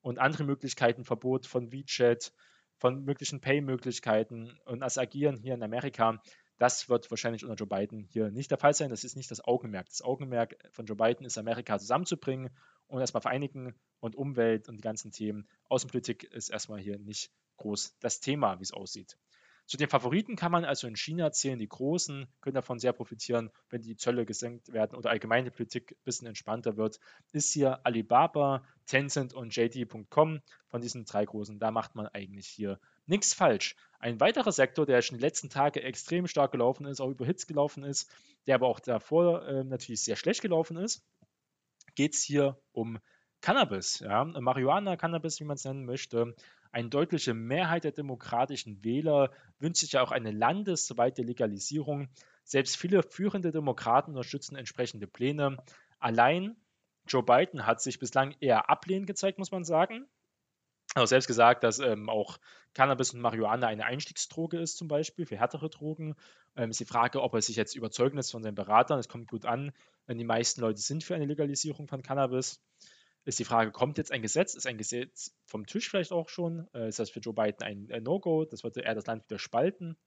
Und 0.02 0.20
andere 0.20 0.44
Möglichkeiten, 0.44 1.06
Verbot 1.06 1.46
von 1.46 1.72
WeChat, 1.72 2.34
von 2.84 3.06
möglichen 3.06 3.40
Pay-Möglichkeiten 3.40 4.60
und 4.66 4.82
das 4.82 4.98
Agieren 4.98 5.38
hier 5.38 5.54
in 5.54 5.64
Amerika, 5.64 6.22
das 6.58 6.90
wird 6.90 7.10
wahrscheinlich 7.10 7.46
unter 7.46 7.56
Joe 7.56 7.66
Biden 7.66 8.04
hier 8.04 8.30
nicht 8.30 8.52
der 8.52 8.58
Fall 8.58 8.74
sein. 8.74 8.90
Das 8.90 9.06
ist 9.06 9.16
nicht 9.16 9.32
das 9.32 9.40
Augenmerk. 9.40 9.88
Das 9.88 10.02
Augenmerk 10.02 10.58
von 10.70 10.86
Joe 10.86 10.98
Biden 10.98 11.26
ist, 11.26 11.38
Amerika 11.38 11.80
zusammenzubringen 11.80 12.50
und 12.88 13.00
erstmal 13.00 13.22
vereinigen 13.22 13.74
und 14.02 14.18
Umwelt 14.18 14.68
und 14.68 14.76
die 14.76 14.84
ganzen 14.84 15.12
Themen. 15.12 15.48
Außenpolitik 15.70 16.26
ist 16.26 16.50
erstmal 16.50 16.82
hier 16.82 17.00
nicht 17.00 17.32
groß 17.56 17.96
das 18.02 18.20
Thema, 18.20 18.60
wie 18.60 18.64
es 18.64 18.74
aussieht. 18.74 19.18
Zu 19.66 19.78
den 19.78 19.88
Favoriten 19.88 20.36
kann 20.36 20.52
man 20.52 20.66
also 20.66 20.88
in 20.88 20.96
China 20.96 21.32
zählen, 21.32 21.58
die 21.58 21.70
Großen 21.70 22.28
können 22.42 22.56
davon 22.56 22.80
sehr 22.80 22.92
profitieren, 22.92 23.50
wenn 23.70 23.82
die 23.82 23.96
Zölle 23.96 24.26
gesenkt 24.26 24.74
werden 24.74 24.96
oder 24.98 25.10
allgemeine 25.10 25.52
Politik 25.52 25.94
ein 25.94 26.04
bisschen 26.04 26.28
entspannter 26.28 26.76
wird. 26.76 27.00
Ist 27.32 27.54
hier 27.54 27.86
Alibaba, 27.86 28.64
Tencent 28.86 29.34
und 29.34 29.56
JD.com 29.56 30.42
von 30.68 30.82
diesen 30.82 31.06
drei 31.06 31.26
Großen. 31.26 31.60
Da 31.60 31.72
macht 31.72 31.96
man 31.96 32.08
eigentlich 32.08 32.48
hier 32.48 32.80
nichts 33.06 33.34
falsch. 33.34 33.76
Ein 34.00 34.20
weiterer 34.20 34.52
Sektor, 34.52 34.86
der 34.86 35.02
schon 35.02 35.18
die 35.18 35.24
letzten 35.24 35.50
Tage 35.50 35.82
extrem 35.82 36.28
stark 36.28 36.52
gelaufen 36.52 36.86
ist, 36.86 37.00
auch 37.00 37.10
über 37.10 37.26
Hits 37.26 37.48
gelaufen 37.48 37.84
ist, 37.84 38.12
der 38.48 38.56
aber 38.56 38.68
auch 38.68 38.82
davor 38.82 39.48
äh, 39.48 39.64
natürlich 39.64 40.04
sehr 40.04 40.18
schlecht 40.18 40.42
gelaufen 40.42 40.76
ist, 40.76 41.06
geht 41.96 42.16
es 42.16 42.24
hier 42.24 42.60
um 42.74 43.00
Cannabis, 43.40 44.00
ja, 44.00 44.24
Marihuana, 44.24 44.96
Cannabis, 44.96 45.40
wie 45.40 45.44
man 45.44 45.56
es 45.56 45.66
nennen 45.66 45.86
möchte. 45.86 46.34
Eine 46.74 46.90
deutliche 46.90 47.36
Mehrheit 47.36 47.84
der 47.84 47.92
demokratischen 47.92 48.84
Wähler 48.84 49.30
wünscht 49.60 49.82
sich 49.82 49.92
ja 49.92 50.02
auch 50.02 50.12
eine 50.12 50.32
landesweite 50.32 51.22
Legalisierung. 51.22 52.10
Selbst 52.44 52.78
viele 52.78 53.04
führende 53.04 53.52
Demokraten 53.52 54.10
unterstützen 54.10 54.56
entsprechende 54.56 55.06
Pläne. 55.06 55.58
Allein 56.00 56.56
Joe 57.08 57.22
Biden 57.22 57.68
hat 57.68 57.80
sich 57.80 58.00
bislang 58.00 58.36
eher 58.40 58.72
ablehnend 58.72 59.06
gezeigt, 59.06 59.38
muss 59.38 59.52
man 59.52 59.64
sagen. 59.64 60.08
Hat 60.96 61.08
selbst 61.08 61.28
gesagt, 61.28 61.64
dass 61.64 61.78
ähm, 61.78 62.10
auch 62.10 62.40
Cannabis 62.74 63.14
und 63.14 63.22
Marihuana 63.22 63.68
eine 63.68 63.86
Einstiegsdroge 63.86 64.58
ist, 64.58 64.76
zum 64.76 64.88
Beispiel 64.88 65.28
für 65.28 65.38
härtere 65.38 65.70
Drogen. 65.70 66.16
Ähm, 66.56 66.72
ist 66.72 66.80
die 66.80 66.86
Frage, 66.86 67.22
ob 67.22 67.36
er 67.36 67.44
sich 67.44 67.56
jetzt 67.56 67.76
überzeugen 67.76 68.18
lässt 68.18 68.32
von 68.32 68.42
seinen 68.42 68.56
Beratern. 68.56 68.98
Es 68.98 69.10
kommt 69.10 69.30
gut 69.30 69.46
an, 69.46 69.74
wenn 70.08 70.18
die 70.18 70.24
meisten 70.24 70.62
Leute 70.62 70.82
sind 70.82 71.04
für 71.04 71.14
eine 71.14 71.26
Legalisierung 71.26 71.88
von 71.88 72.02
Cannabis 72.02 72.64
ist 73.26 73.40
die 73.40 73.46
Frage, 73.46 73.72
kommt 73.72 73.98
jetzt 73.98 74.12
ein 74.12 74.22
Gesetz? 74.22 74.54
Ist 74.56 74.68
ein 74.68 74.78
Gesetz 74.78 75.34
vom 75.46 75.66
Tisch 75.66 75.90
vielleicht 75.90 76.12
auch 76.12 76.30
schon? 76.30 76.68
Äh, 76.74 76.90
ist 76.90 77.00
das 77.00 77.10
für 77.10 77.20
Joe 77.20 77.34
Biden 77.34 77.64
ein, 77.64 78.04
No-Go? 78.04 78.46
Das 78.46 78.64
würde 78.64 78.84
er 78.84 78.96
das 78.96 79.06
Land 79.06 79.26
wieder 79.26 79.40
spalten. 79.40 79.98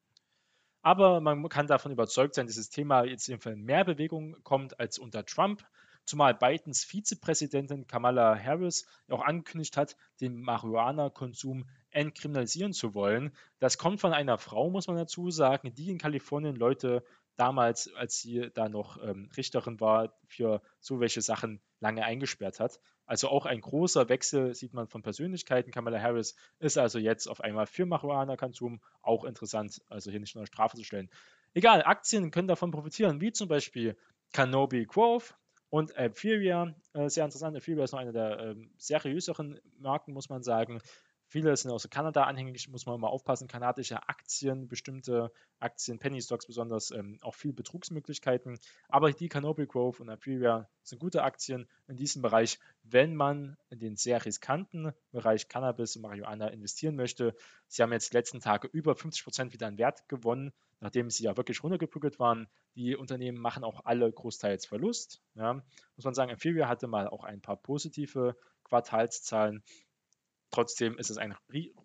Aber 0.83 1.21
man 1.21 1.49
kann 1.49 1.67
davon 1.67 1.91
überzeugt 1.91 2.35
sein, 2.35 2.47
dass 2.47 2.55
dieses 2.55 2.71
Thema 2.71 3.05
jetzt 3.05 3.29
in 3.29 3.65
mehr 3.65 3.85
Bewegung 3.85 4.37
kommt 4.45 4.79
als 4.79 4.99
unter 4.99 5.25
Trump. 5.25 5.67
Zumal 6.05 6.35
Bidens 6.35 6.85
Vizepräsidentin 6.85 7.89
Kamala 7.89 8.39
Harris 8.39 8.87
auch 9.09 9.25
angekündigt 9.25 9.77
hat, 9.77 9.97
den 10.21 10.41
Marihuana-Konsum 10.41 11.69
entkriminalisieren 11.91 12.73
zu 12.73 12.95
wollen. 12.95 13.35
Das 13.59 13.79
kommt 13.79 14.01
von 14.01 14.13
einer 14.13 14.39
Frau, 14.39 14.71
muss 14.71 14.87
man 14.87 14.97
dazu 14.97 15.33
sagen, 15.33 15.75
die 15.75 15.91
in 15.91 15.99
Kalifornien 15.99 16.55
Leute 16.55 17.03
damals, 17.37 17.93
als 17.95 18.21
sie 18.21 18.51
da 18.55 18.69
noch 18.69 19.03
ähm, 19.03 19.29
Richterin 19.37 19.81
war, 19.81 20.15
für 20.27 20.63
so 20.81 21.01
welche 21.01 21.21
Sachen 21.21 21.61
lange 21.81 22.05
eingesperrt 22.05 22.61
hat. 22.61 22.81
Also 23.05 23.29
auch 23.29 23.47
ein 23.47 23.61
großer 23.61 24.09
Wechsel 24.09 24.55
sieht 24.55 24.75
man 24.75 24.89
von 24.89 25.03
Persönlichkeiten. 25.03 25.71
Kamala 25.71 26.01
Harris 26.01 26.35
ist 26.59 26.79
also 26.79 26.99
jetzt 26.99 27.29
auf 27.29 27.41
einmal 27.41 27.67
für 27.67 27.87
Marihuana-Konsum 27.87 28.81
auch 29.03 29.25
interessant, 29.25 29.81
also 29.89 30.11
hier 30.11 30.21
nicht 30.21 30.35
nur 30.35 30.41
eine 30.43 30.47
Strafe 30.49 30.77
zu 30.77 30.85
stellen. 30.85 31.11
Egal, 31.55 31.83
Aktien 31.85 32.31
können 32.31 32.49
davon 32.49 32.71
profitieren, 32.71 33.21
wie 33.21 33.33
zum 33.33 33.49
Beispiel 33.49 33.97
Canopy 34.33 34.87
Growth 34.87 35.35
und 35.71 35.97
Aphiria. 35.97 36.75
Äh, 36.95 37.09
sehr 37.09 37.25
interessant, 37.25 37.57
Aphiria 37.57 37.85
ist 37.85 37.93
noch 37.93 38.01
eine 38.01 38.13
der 38.13 38.39
äh, 38.41 38.57
seriöseren 38.77 39.61
Marken, 39.79 40.13
muss 40.13 40.29
man 40.29 40.43
sagen. 40.43 40.81
Viele 41.29 41.57
sind 41.57 41.73
aus 41.73 41.89
Kanada 41.91 42.25
anhängig, 42.25 42.69
muss 42.69 42.87
man 42.87 42.95
immer 42.95 43.11
aufpassen. 43.11 43.49
Kanadische 43.49 44.09
Aktien, 44.09 44.69
bestimmte 44.69 45.33
Aktien, 45.59 45.99
Penny 45.99 46.23
Stocks 46.23 46.47
besonders, 46.47 46.93
ähm, 46.93 47.19
auch 47.23 47.35
viel 47.35 47.53
Betrugsmöglichkeiten. 47.53 48.59
Aber 48.89 49.13
die 49.13 49.29
Canopy 49.29 49.67
Growth 49.67 49.99
und 50.01 50.09
Aprilia 50.09 50.69
sind 50.83 51.01
gute 51.01 51.25
Aktien 51.25 51.69
in 51.89 51.97
diesem 51.97 52.23
Bereich, 52.23 52.61
wenn 52.85 53.17
man 53.17 53.57
in 53.71 53.81
den 53.81 53.97
sehr 53.97 54.25
riskanten 54.25 54.93
Bereich 55.11 55.49
Cannabis 55.49 55.97
und 55.97 56.03
Marihuana 56.03 56.49
investieren 56.49 56.95
möchte. 56.95 57.35
Sie 57.67 57.83
haben 57.83 57.93
jetzt 57.93 58.13
die 58.13 58.17
letzten 58.17 58.41
Tage 58.41 58.69
über 58.69 58.95
50 58.95 59.25
Prozent 59.25 59.53
wieder 59.53 59.67
an 59.67 59.79
Wert 59.79 60.09
gewonnen, 60.09 60.53
nachdem 60.81 61.11
sie 61.11 61.25
ja 61.25 61.37
wirklich 61.37 61.63
runtergeprügelt 61.63 62.21
waren. 62.21 62.47
Die 62.77 62.95
Unternehmen 62.95 63.39
machen 63.39 63.65
auch 63.65 63.85
alle 63.85 64.13
großteils 64.13 64.67
Verlust. 64.67 65.23
Ja. 65.35 65.55
Muss 65.55 66.05
man 66.05 66.15
sagen, 66.15 66.31
Amphilia 66.31 66.69
hatte 66.69 66.87
mal 66.87 67.09
auch 67.09 67.25
ein 67.25 67.41
paar 67.41 67.57
positive 67.57 68.37
Quartalszahlen. 68.65 69.63
Trotzdem 70.51 70.97
ist 70.99 71.11
es 71.11 71.19
ein 71.19 71.37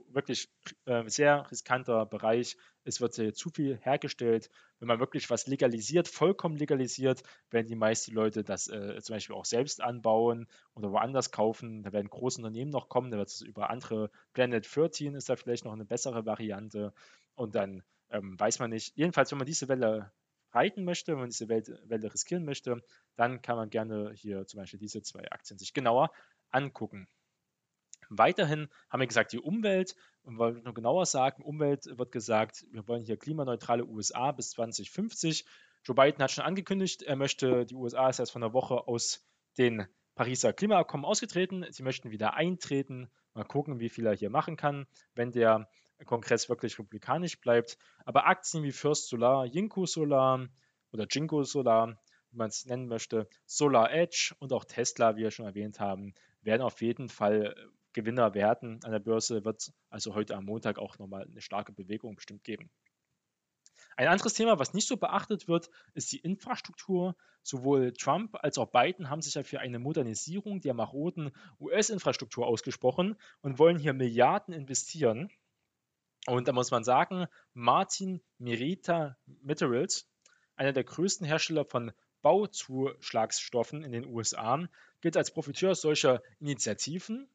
wirklich 0.09 0.49
äh, 0.85 1.07
sehr 1.07 1.49
riskanter 1.51 2.05
Bereich. 2.05 2.57
Es 2.83 3.01
wird 3.01 3.13
zu 3.13 3.49
viel 3.49 3.77
hergestellt. 3.77 4.49
Wenn 4.79 4.87
man 4.87 4.99
wirklich 4.99 5.29
was 5.29 5.47
legalisiert, 5.47 6.07
vollkommen 6.07 6.57
legalisiert, 6.57 7.23
werden 7.49 7.67
die 7.67 7.75
meisten 7.75 8.13
Leute 8.13 8.43
das 8.43 8.67
äh, 8.67 8.99
zum 9.01 9.15
Beispiel 9.15 9.35
auch 9.35 9.45
selbst 9.45 9.81
anbauen 9.81 10.47
oder 10.73 10.91
woanders 10.91 11.31
kaufen. 11.31 11.83
Da 11.83 11.91
werden 11.91 12.09
große 12.09 12.39
Unternehmen 12.39 12.71
noch 12.71 12.89
kommen. 12.89 13.11
Da 13.11 13.17
wird 13.17 13.29
es 13.29 13.41
über 13.41 13.69
andere 13.69 14.09
Planet 14.33 14.67
13 14.75 15.15
ist 15.15 15.29
da 15.29 15.35
vielleicht 15.35 15.65
noch 15.65 15.73
eine 15.73 15.85
bessere 15.85 16.25
Variante. 16.25 16.93
Und 17.35 17.55
dann 17.55 17.83
ähm, 18.09 18.39
weiß 18.39 18.59
man 18.59 18.69
nicht. 18.69 18.95
Jedenfalls, 18.95 19.31
wenn 19.31 19.37
man 19.37 19.47
diese 19.47 19.67
Welle 19.67 20.11
reiten 20.51 20.83
möchte, 20.83 21.13
wenn 21.13 21.19
man 21.19 21.29
diese 21.29 21.49
Welt, 21.49 21.71
Welle 21.85 22.13
riskieren 22.13 22.45
möchte, 22.45 22.83
dann 23.15 23.41
kann 23.41 23.55
man 23.55 23.69
gerne 23.69 24.11
hier 24.13 24.45
zum 24.45 24.59
Beispiel 24.59 24.79
diese 24.79 25.01
zwei 25.01 25.29
Aktien 25.31 25.57
sich 25.57 25.73
genauer 25.73 26.11
angucken. 26.51 27.07
Weiterhin 28.17 28.67
haben 28.89 28.99
wir 28.99 29.07
gesagt, 29.07 29.31
die 29.31 29.39
Umwelt, 29.39 29.95
und 30.23 30.37
wollen 30.37 30.61
nur 30.63 30.73
genauer 30.73 31.05
sagen, 31.05 31.41
Umwelt 31.43 31.85
wird 31.97 32.11
gesagt, 32.11 32.65
wir 32.71 32.87
wollen 32.87 33.03
hier 33.03 33.17
klimaneutrale 33.17 33.85
USA 33.85 34.31
bis 34.31 34.51
2050. 34.51 35.45
Joe 35.83 35.95
Biden 35.95 36.21
hat 36.21 36.31
schon 36.31 36.43
angekündigt, 36.43 37.01
er 37.03 37.15
möchte, 37.15 37.65
die 37.65 37.75
USA 37.75 38.09
ist 38.09 38.19
erst 38.19 38.31
von 38.31 38.43
einer 38.43 38.53
Woche 38.53 38.87
aus 38.87 39.25
den 39.57 39.87
Pariser 40.13 40.53
Klimaabkommen 40.53 41.05
ausgetreten. 41.05 41.65
Sie 41.69 41.83
möchten 41.83 42.11
wieder 42.11 42.35
eintreten. 42.35 43.09
Mal 43.33 43.45
gucken, 43.45 43.79
wie 43.79 43.89
viel 43.89 44.05
er 44.05 44.15
hier 44.15 44.29
machen 44.29 44.57
kann, 44.57 44.85
wenn 45.15 45.31
der 45.31 45.69
Kongress 46.05 46.49
wirklich 46.49 46.77
republikanisch 46.77 47.39
bleibt. 47.39 47.77
Aber 48.05 48.27
Aktien 48.27 48.63
wie 48.63 48.71
First 48.71 49.07
Solar, 49.07 49.45
Jinko 49.45 49.85
Solar 49.85 50.47
oder 50.91 51.07
Jinko 51.09 51.43
Solar, 51.43 51.97
wie 52.29 52.37
man 52.37 52.49
es 52.49 52.65
nennen 52.65 52.87
möchte, 52.87 53.27
Solar 53.45 53.91
Edge 53.91 54.35
und 54.39 54.51
auch 54.53 54.65
Tesla, 54.65 55.15
wie 55.15 55.21
wir 55.21 55.31
schon 55.31 55.45
erwähnt 55.45 55.79
haben, 55.79 56.13
werden 56.41 56.61
auf 56.61 56.81
jeden 56.81 57.07
Fall 57.07 57.55
Gewinner 57.93 58.33
werden 58.33 58.79
an 58.83 58.91
der 58.91 58.99
Börse, 58.99 59.43
wird 59.43 59.73
also 59.89 60.15
heute 60.15 60.35
am 60.35 60.45
Montag 60.45 60.79
auch 60.79 60.97
nochmal 60.97 61.23
eine 61.23 61.41
starke 61.41 61.73
Bewegung 61.73 62.15
bestimmt 62.15 62.43
geben. 62.43 62.69
Ein 63.97 64.07
anderes 64.07 64.33
Thema, 64.33 64.57
was 64.57 64.73
nicht 64.73 64.87
so 64.87 64.97
beachtet 64.97 65.47
wird, 65.47 65.69
ist 65.93 66.11
die 66.11 66.19
Infrastruktur. 66.19 67.15
Sowohl 67.43 67.91
Trump 67.93 68.37
als 68.41 68.57
auch 68.57 68.71
Biden 68.71 69.09
haben 69.09 69.21
sich 69.21 69.33
ja 69.33 69.43
für 69.43 69.59
eine 69.59 69.79
Modernisierung 69.79 70.61
der 70.61 70.73
maroden 70.73 71.31
US-Infrastruktur 71.59 72.47
ausgesprochen 72.47 73.17
und 73.41 73.59
wollen 73.59 73.79
hier 73.79 73.93
Milliarden 73.93 74.53
investieren. 74.53 75.29
Und 76.27 76.47
da 76.47 76.53
muss 76.53 76.71
man 76.71 76.83
sagen, 76.83 77.25
Martin 77.53 78.21
Mirita 78.37 79.17
Materials, 79.41 80.07
einer 80.55 80.71
der 80.71 80.83
größten 80.83 81.25
Hersteller 81.25 81.65
von 81.65 81.91
Bauzuschlagsstoffen 82.21 83.83
in 83.83 83.91
den 83.91 84.05
USA, 84.05 84.67
gilt 85.01 85.17
als 85.17 85.31
Profiteur 85.31 85.73
solcher 85.73 86.21
Initiativen 86.39 87.27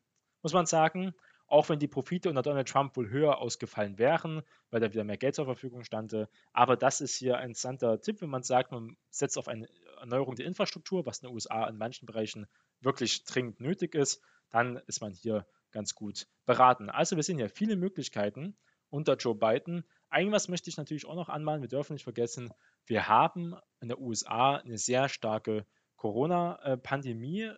muss 0.46 0.52
man 0.52 0.66
sagen. 0.66 1.12
Auch 1.48 1.68
wenn 1.68 1.80
die 1.80 1.88
Profite 1.88 2.28
unter 2.28 2.42
Donald 2.42 2.68
Trump 2.68 2.96
wohl 2.96 3.10
höher 3.10 3.38
ausgefallen 3.38 3.98
wären, 3.98 4.42
weil 4.70 4.78
da 4.78 4.92
wieder 4.92 5.02
mehr 5.02 5.16
Geld 5.16 5.34
zur 5.34 5.44
Verfügung 5.44 5.82
stande. 5.82 6.28
Aber 6.52 6.76
das 6.76 7.00
ist 7.00 7.16
hier 7.16 7.38
ein 7.38 7.48
interessanter 7.48 8.00
Tipp, 8.00 8.20
wenn 8.20 8.30
man 8.30 8.44
sagt, 8.44 8.70
man 8.70 8.96
setzt 9.10 9.38
auf 9.38 9.48
eine 9.48 9.68
Erneuerung 9.98 10.36
der 10.36 10.46
Infrastruktur, 10.46 11.04
was 11.04 11.18
in 11.18 11.26
den 11.26 11.34
USA 11.34 11.66
in 11.66 11.78
manchen 11.78 12.06
Bereichen 12.06 12.46
wirklich 12.80 13.24
dringend 13.24 13.60
nötig 13.60 13.96
ist, 13.96 14.22
dann 14.50 14.76
ist 14.86 15.00
man 15.00 15.14
hier 15.14 15.48
ganz 15.72 15.96
gut 15.96 16.28
beraten. 16.44 16.90
Also 16.90 17.16
wir 17.16 17.24
sehen 17.24 17.38
hier 17.38 17.48
viele 17.48 17.74
Möglichkeiten 17.74 18.56
unter 18.88 19.16
Joe 19.16 19.34
Biden. 19.34 19.82
Irgendwas 20.16 20.46
möchte 20.46 20.70
ich 20.70 20.76
natürlich 20.76 21.06
auch 21.06 21.16
noch 21.16 21.28
anmalen. 21.28 21.60
Wir 21.60 21.68
dürfen 21.68 21.94
nicht 21.94 22.04
vergessen, 22.04 22.52
wir 22.84 23.08
haben 23.08 23.56
in 23.80 23.88
den 23.88 23.98
USA 23.98 24.58
eine 24.58 24.78
sehr 24.78 25.08
starke 25.08 25.66
Corona-Pandemie 25.96 27.42
äh, 27.42 27.56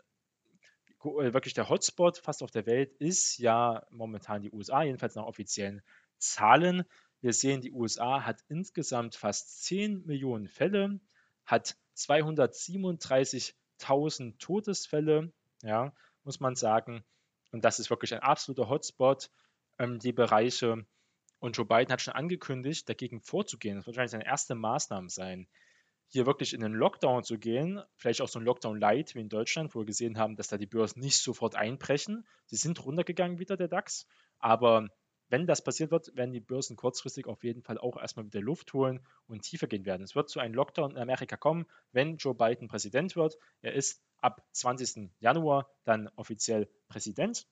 wirklich 1.04 1.54
der 1.54 1.68
Hotspot 1.68 2.18
fast 2.18 2.42
auf 2.42 2.50
der 2.50 2.66
Welt 2.66 2.92
ist 2.94 3.38
ja 3.38 3.86
momentan 3.90 4.42
die 4.42 4.50
USA, 4.50 4.82
jedenfalls 4.82 5.14
nach 5.14 5.24
offiziellen 5.24 5.82
Zahlen. 6.18 6.84
Wir 7.20 7.32
sehen, 7.32 7.60
die 7.60 7.72
USA 7.72 8.24
hat 8.24 8.42
insgesamt 8.48 9.14
fast 9.14 9.62
10 9.64 10.06
Millionen 10.06 10.48
Fälle, 10.48 10.98
hat 11.44 11.76
237.000 11.96 14.38
Todesfälle, 14.38 15.32
ja, 15.62 15.92
muss 16.24 16.40
man 16.40 16.56
sagen. 16.56 17.04
Und 17.52 17.64
das 17.64 17.78
ist 17.78 17.90
wirklich 17.90 18.14
ein 18.14 18.20
absoluter 18.20 18.68
Hotspot, 18.68 19.30
ähm, 19.78 19.98
die 19.98 20.12
Bereiche. 20.12 20.86
Und 21.40 21.56
Joe 21.56 21.66
Biden 21.66 21.92
hat 21.92 22.02
schon 22.02 22.14
angekündigt, 22.14 22.88
dagegen 22.88 23.20
vorzugehen. 23.20 23.76
Das 23.76 23.86
wird 23.86 23.96
wahrscheinlich 23.96 24.12
seine 24.12 24.26
erste 24.26 24.54
Maßnahme 24.54 25.08
sein 25.08 25.48
hier 26.08 26.26
wirklich 26.26 26.54
in 26.54 26.60
den 26.60 26.72
Lockdown 26.72 27.22
zu 27.22 27.38
gehen, 27.38 27.82
vielleicht 27.96 28.20
auch 28.20 28.28
so 28.28 28.38
ein 28.38 28.44
Lockdown 28.44 28.80
Light 28.80 29.14
wie 29.14 29.20
in 29.20 29.28
Deutschland, 29.28 29.74
wo 29.74 29.80
wir 29.80 29.86
gesehen 29.86 30.18
haben, 30.18 30.36
dass 30.36 30.48
da 30.48 30.56
die 30.56 30.66
Börsen 30.66 31.00
nicht 31.00 31.18
sofort 31.18 31.54
einbrechen. 31.54 32.26
Sie 32.46 32.56
sind 32.56 32.84
runtergegangen 32.84 33.38
wieder, 33.38 33.56
der 33.56 33.68
DAX, 33.68 34.06
aber 34.38 34.88
wenn 35.30 35.46
das 35.46 35.62
passiert 35.62 35.90
wird, 35.90 36.16
werden 36.16 36.32
die 36.32 36.40
Börsen 36.40 36.76
kurzfristig 36.76 37.26
auf 37.26 37.44
jeden 37.44 37.62
Fall 37.62 37.76
auch 37.76 37.98
erstmal 37.98 38.24
wieder 38.24 38.40
Luft 38.40 38.72
holen 38.72 39.04
und 39.26 39.42
tiefer 39.42 39.66
gehen 39.66 39.84
werden. 39.84 40.02
Es 40.02 40.14
wird 40.14 40.30
zu 40.30 40.40
einem 40.40 40.54
Lockdown 40.54 40.92
in 40.92 40.96
Amerika 40.96 41.36
kommen, 41.36 41.66
wenn 41.92 42.16
Joe 42.16 42.34
Biden 42.34 42.68
Präsident 42.68 43.14
wird. 43.14 43.36
Er 43.60 43.74
ist 43.74 44.02
ab 44.22 44.42
20. 44.52 45.10
Januar 45.20 45.70
dann 45.84 46.08
offiziell 46.16 46.68
Präsident. 46.88 47.46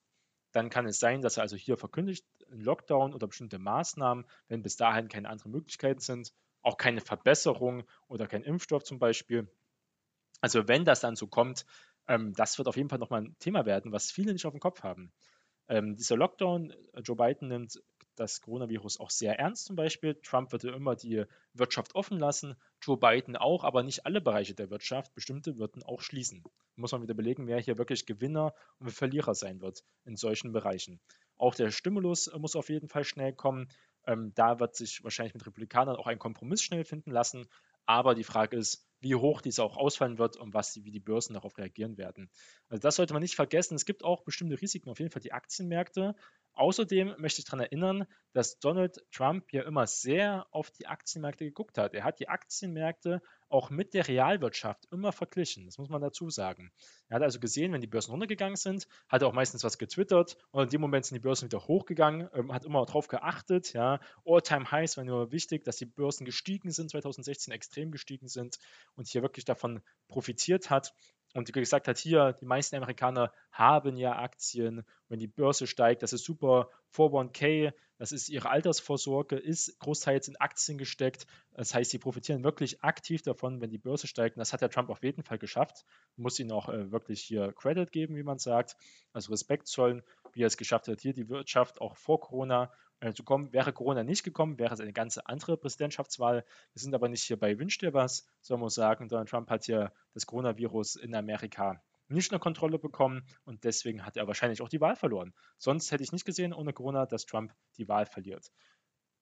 dann 0.53 0.71
kann 0.71 0.87
es 0.87 0.99
sein, 0.99 1.21
dass 1.21 1.37
er 1.37 1.43
also 1.43 1.55
hier 1.57 1.77
verkündigt, 1.77 2.25
einen 2.51 2.63
Lockdown 2.63 3.13
oder 3.13 3.27
bestimmte 3.27 3.59
Maßnahmen, 3.59 4.25
wenn 4.49 4.63
bis 4.63 4.77
dahin 4.77 5.09
keine 5.09 5.29
anderen 5.29 5.53
Möglichkeiten 5.53 6.01
sind, 6.01 6.33
auch 6.67 6.77
keine 6.77 7.01
Verbesserung 7.01 7.85
oder 8.09 8.27
kein 8.27 8.43
Impfstoff 8.43 8.83
zum 8.83 8.99
Beispiel. 8.99 9.49
Also 10.41 10.67
wenn 10.67 10.85
das 10.85 11.01
dann 11.01 11.15
so 11.17 11.29
kommt, 11.29 11.65
ähm, 12.09 12.35
das 12.35 12.59
wird 12.59 12.69
auf 12.69 12.77
jeden 12.77 12.89
Fall 12.89 12.99
nochmal 12.99 13.23
ein 13.23 13.37
Thema 13.39 13.67
werden, 13.67 13.93
was 13.93 14.11
viele 14.11 14.33
nicht 14.33 14.47
auf 14.47 14.53
dem 14.53 14.61
Kopf 14.61 14.83
haben. 14.83 15.13
Ähm, 15.69 15.97
dieser 15.97 16.17
Lockdown, 16.17 16.71
äh, 16.71 17.01
Joe 17.01 17.17
Biden 17.17 17.49
nimmt 17.49 17.81
das 18.17 18.41
Coronavirus 18.41 18.99
auch 18.99 19.11
sehr 19.11 19.39
ernst 19.39 19.67
zum 19.67 19.77
Beispiel. 19.77 20.15
Trump 20.23 20.51
würde 20.51 20.71
immer 20.71 20.97
die 20.97 21.25
Wirtschaft 21.53 21.95
offen 21.95 22.19
lassen, 22.19 22.57
Joe 22.83 22.97
Biden 22.97 23.37
auch, 23.37 23.63
aber 23.63 23.83
nicht 23.83 24.07
alle 24.07 24.21
Bereiche 24.21 24.55
der 24.55 24.71
Wirtschaft. 24.71 25.15
Bestimmte 25.15 25.59
würden 25.59 25.83
auch 25.83 26.01
schließen. 26.01 26.43
Muss 26.75 26.93
man 26.93 27.03
wieder 27.03 27.15
belegen, 27.15 27.47
wer 27.47 27.61
hier 27.61 27.79
wirklich 27.79 28.07
Gewinner 28.07 28.55
und 28.79 28.91
Verlierer 28.91 29.35
sein 29.35 29.61
wird 29.61 29.85
in 30.05 30.17
solchen 30.17 30.53
Bereichen. 30.53 31.01
Auch 31.37 31.55
der 31.55 31.71
Stimulus 31.71 32.33
muss 32.37 32.57
auf 32.57 32.71
jeden 32.71 32.89
Fall 32.89 33.05
schnell 33.05 33.35
kommen. 33.35 33.69
Ähm, 34.07 34.33
da 34.35 34.61
wird 34.61 34.77
sich 34.77 35.03
wahrscheinlich 35.05 35.35
mit 35.35 35.47
Republikanern 35.47 35.97
auch 35.97 36.07
ein 36.07 36.19
Kompromiss 36.19 36.63
schnell 36.63 36.85
finden 36.85 37.11
lassen. 37.11 37.47
Aber 37.87 38.15
die 38.15 38.25
Frage 38.25 38.57
ist, 38.57 38.87
wie 39.07 39.15
hoch 39.15 39.41
dieser 39.41 39.65
auch 39.65 39.77
ausfallen 39.77 40.19
wird 40.19 40.37
und 40.37 40.53
was 40.53 40.85
wie 40.85 40.91
die 40.91 41.01
Börsen 41.01 41.35
darauf 41.35 41.57
reagieren 41.59 41.97
werden. 41.97 42.29
Also 42.69 42.81
das 42.83 42.97
sollte 42.97 43.13
man 43.13 43.23
nicht 43.23 43.37
vergessen. 43.37 43.77
Es 43.77 43.85
gibt 43.85 44.05
auch 44.05 44.25
bestimmte 44.25 44.61
Risiken, 44.61 44.91
auf 44.91 44.99
jeden 44.99 45.13
Fall 45.13 45.23
die 45.23 45.33
Aktienmärkte. 45.33 46.17
Außerdem 46.55 47.15
möchte 47.19 47.41
ich 47.41 47.45
daran 47.45 47.61
erinnern, 47.61 48.07
dass 48.33 48.59
Donald 48.59 49.05
Trump 49.13 49.53
ja 49.53 49.63
immer 49.63 49.87
sehr 49.87 50.47
auf 50.51 50.71
die 50.71 50.87
Aktienmärkte 50.87 51.45
geguckt 51.45 51.77
hat. 51.77 51.93
Er 51.93 52.03
hat 52.03 52.19
die 52.19 52.29
Aktienmärkte 52.29 53.21
auch 53.49 53.69
mit 53.69 53.93
der 53.93 54.09
Realwirtschaft 54.09 54.87
immer 54.91 55.13
verglichen. 55.13 55.67
Das 55.67 55.77
muss 55.77 55.91
man 55.91 56.01
dazu 56.01 56.31
sagen. 56.31 56.73
Er 57.09 57.17
hat 57.17 57.23
also 57.23 57.41
gesehen, 57.41 57.73
wenn 57.73 57.83
die 57.83 57.87
Börsen 57.87 58.11
runtergegangen 58.11 58.57
sind, 58.57 58.89
hat 59.09 59.23
er 59.23 59.29
auch 59.29 59.35
meistens 59.35 59.65
was 59.65 59.77
getwittert 59.77 60.39
und 60.51 60.65
in 60.65 60.71
dem 60.71 60.81
Moment 60.81 61.05
sind 61.05 61.17
die 61.17 61.21
Börsen 61.21 61.45
wieder 61.45 61.67
hochgegangen, 61.67 62.29
ähm, 62.33 62.53
hat 62.53 62.65
immer 62.65 62.85
darauf 62.87 63.07
geachtet. 63.07 63.75
Ja. 63.75 64.01
All-Time 64.25 64.71
Highs 64.71 64.97
waren 64.97 65.09
immer 65.09 65.31
wichtig, 65.33 65.63
dass 65.65 65.77
die 65.77 65.87
Börsen 65.87 66.25
gestiegen 66.25 66.71
sind, 66.71 66.91
2016 66.91 67.53
extrem 67.53 67.91
gestiegen 67.91 68.29
sind 68.29 68.59
und 68.97 69.09
hier 69.09 69.23
wirklich 69.23 69.45
davon 69.45 69.83
profitiert 70.09 70.71
hat 70.71 70.93
und 71.35 71.53
gesagt 71.53 71.87
hat, 71.87 71.99
hier, 71.99 72.33
die 72.33 72.47
meisten 72.47 72.77
Amerikaner 72.77 73.33
haben 73.53 73.97
ja 73.97 74.17
Aktien. 74.19 74.85
Wenn 75.09 75.19
die 75.19 75.27
Börse 75.27 75.67
steigt, 75.67 76.03
das 76.03 76.13
ist 76.13 76.25
super. 76.25 76.71
401k, 76.95 77.73
das 77.99 78.13
ist 78.13 78.29
ihre 78.29 78.51
Altersvorsorge, 78.51 79.37
ist 79.37 79.79
großteils 79.79 80.29
in 80.29 80.37
Aktien 80.37 80.77
gesteckt. 80.79 81.27
Das 81.55 81.75
heißt, 81.75 81.91
sie 81.91 81.99
profitieren 81.99 82.45
wirklich 82.45 82.83
aktiv 82.83 83.23
davon, 83.23 83.61
wenn 83.61 83.71
die 83.71 83.79
Börse 83.79 84.07
steigt. 84.07 84.37
Das 84.37 84.53
hat 84.53 84.61
der 84.61 84.71
Trump 84.71 84.91
auf 84.91 85.03
jeden 85.03 85.23
Fall 85.23 85.39
geschafft. 85.39 85.85
Muss 86.17 86.39
ihnen 86.39 86.53
auch 86.53 86.69
äh, 86.69 86.91
wirklich 86.93 87.23
hier 87.23 87.53
Credit 87.53 87.91
geben, 87.91 88.17
wie 88.17 88.23
man 88.23 88.39
sagt. 88.39 88.77
Also 89.13 89.33
Respekt 89.33 89.67
zollen, 89.67 90.03
wie 90.33 90.43
er 90.43 90.49
es 90.49 90.57
geschafft 90.57 90.89
hat, 90.89 91.01
hier 91.01 91.15
die 91.15 91.29
Wirtschaft 91.29 91.81
auch 91.81 91.97
vor 91.97 92.21
Corona 92.21 92.71
äh, 93.01 93.15
zu 93.15 93.25
kommen. 93.25 93.53
Wäre 93.53 93.73
Corona 93.73 94.05
nicht 94.05 94.23
gekommen, 94.25 94.59
wäre 94.59 94.75
es 94.75 94.81
eine 94.81 94.93
ganz 94.93 95.19
andere 95.19 95.57
Präsidentschaftswahl. 95.57 96.45
Wir 96.73 96.81
sind 96.81 96.95
aber 96.95 97.09
nicht 97.09 97.23
hier 97.23 97.39
bei 97.39 97.59
Wünsch 97.59 97.79
dir 97.79 97.95
was, 97.95 98.27
sondern 98.43 98.61
muss 98.61 98.75
sagen, 98.75 99.09
Donald 99.09 99.29
Trump 99.29 99.49
hat 99.49 99.65
hier 99.65 99.93
das 100.13 100.27
Coronavirus 100.27 100.97
in 100.97 101.15
Amerika 101.15 101.83
nicht 102.09 102.31
unter 102.33 102.43
Kontrolle 102.43 102.79
bekommen 102.79 103.25
und 103.45 103.65
deswegen 103.65 104.05
hat 104.05 104.17
er 104.17 104.27
wahrscheinlich 104.27 104.63
auch 104.63 104.69
die 104.69 104.81
Wahl 104.81 104.97
verloren. 104.97 105.35
Sonst 105.59 105.91
hätte 105.93 106.03
ich 106.03 106.13
nicht 106.13 106.25
gesehen 106.25 106.53
ohne 106.53 106.73
Corona, 106.73 107.07
dass 107.07 107.27
Trump 107.27 107.55
die 107.77 107.89
Wahl 107.89 108.07
verliert. 108.07 108.51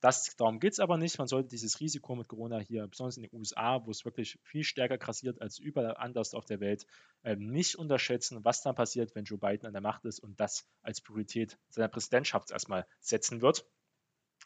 Das, 0.04 0.36
darum 0.36 0.60
geht 0.60 0.74
es 0.74 0.80
aber 0.80 0.98
nicht. 0.98 1.16
Man 1.16 1.28
sollte 1.28 1.48
dieses 1.48 1.80
Risiko 1.80 2.14
mit 2.14 2.28
Corona 2.28 2.58
hier, 2.58 2.86
besonders 2.86 3.16
in 3.16 3.22
den 3.22 3.32
USA, 3.32 3.86
wo 3.86 3.90
es 3.90 4.04
wirklich 4.04 4.38
viel 4.42 4.62
stärker 4.62 4.98
grassiert 4.98 5.40
als 5.40 5.58
überall 5.58 5.96
anders 5.96 6.34
auf 6.34 6.44
der 6.44 6.60
Welt, 6.60 6.84
äh, 7.22 7.36
nicht 7.36 7.76
unterschätzen, 7.76 8.44
was 8.44 8.60
dann 8.60 8.74
passiert, 8.74 9.14
wenn 9.14 9.24
Joe 9.24 9.38
Biden 9.38 9.66
an 9.66 9.72
der 9.72 9.80
Macht 9.80 10.04
ist 10.04 10.20
und 10.20 10.38
das 10.38 10.66
als 10.82 11.00
Priorität 11.00 11.58
seiner 11.70 11.88
Präsidentschaft 11.88 12.50
erstmal 12.50 12.86
setzen 13.00 13.40
wird. 13.40 13.66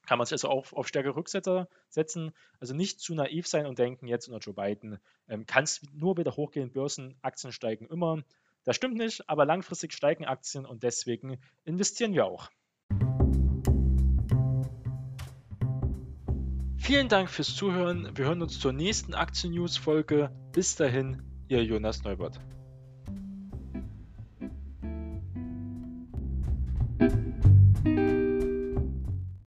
Kann 0.08 0.16
man 0.16 0.24
sich 0.24 0.32
also 0.32 0.48
auch 0.48 0.72
auf 0.72 0.88
stärkere 0.88 1.16
Rücksetzer 1.16 1.68
setzen. 1.90 2.32
Also 2.60 2.72
nicht 2.72 2.98
zu 2.98 3.14
naiv 3.14 3.46
sein 3.46 3.66
und 3.66 3.78
denken, 3.78 4.06
jetzt 4.06 4.26
unter 4.26 4.38
Joe 4.38 4.54
Biden 4.54 4.98
ähm, 5.28 5.44
kann 5.44 5.64
es 5.64 5.82
nur 5.92 6.16
wieder 6.16 6.34
hochgehen, 6.34 6.72
Börsen, 6.72 7.18
Aktien 7.20 7.52
steigen 7.52 7.84
immer. 7.88 8.22
Das 8.64 8.74
stimmt 8.74 8.96
nicht, 8.96 9.28
aber 9.28 9.44
langfristig 9.44 9.92
steigen 9.92 10.24
Aktien 10.24 10.64
und 10.64 10.82
deswegen 10.82 11.38
investieren 11.66 12.14
wir 12.14 12.24
auch. 12.24 12.48
Vielen 16.78 17.10
Dank 17.10 17.28
fürs 17.28 17.54
Zuhören. 17.54 18.16
Wir 18.16 18.24
hören 18.24 18.40
uns 18.40 18.58
zur 18.58 18.72
nächsten 18.72 19.12
Aktien-News-Folge. 19.12 20.30
Bis 20.52 20.74
dahin, 20.74 21.22
Ihr 21.48 21.62
Jonas 21.62 22.02
Neubert. 22.02 22.40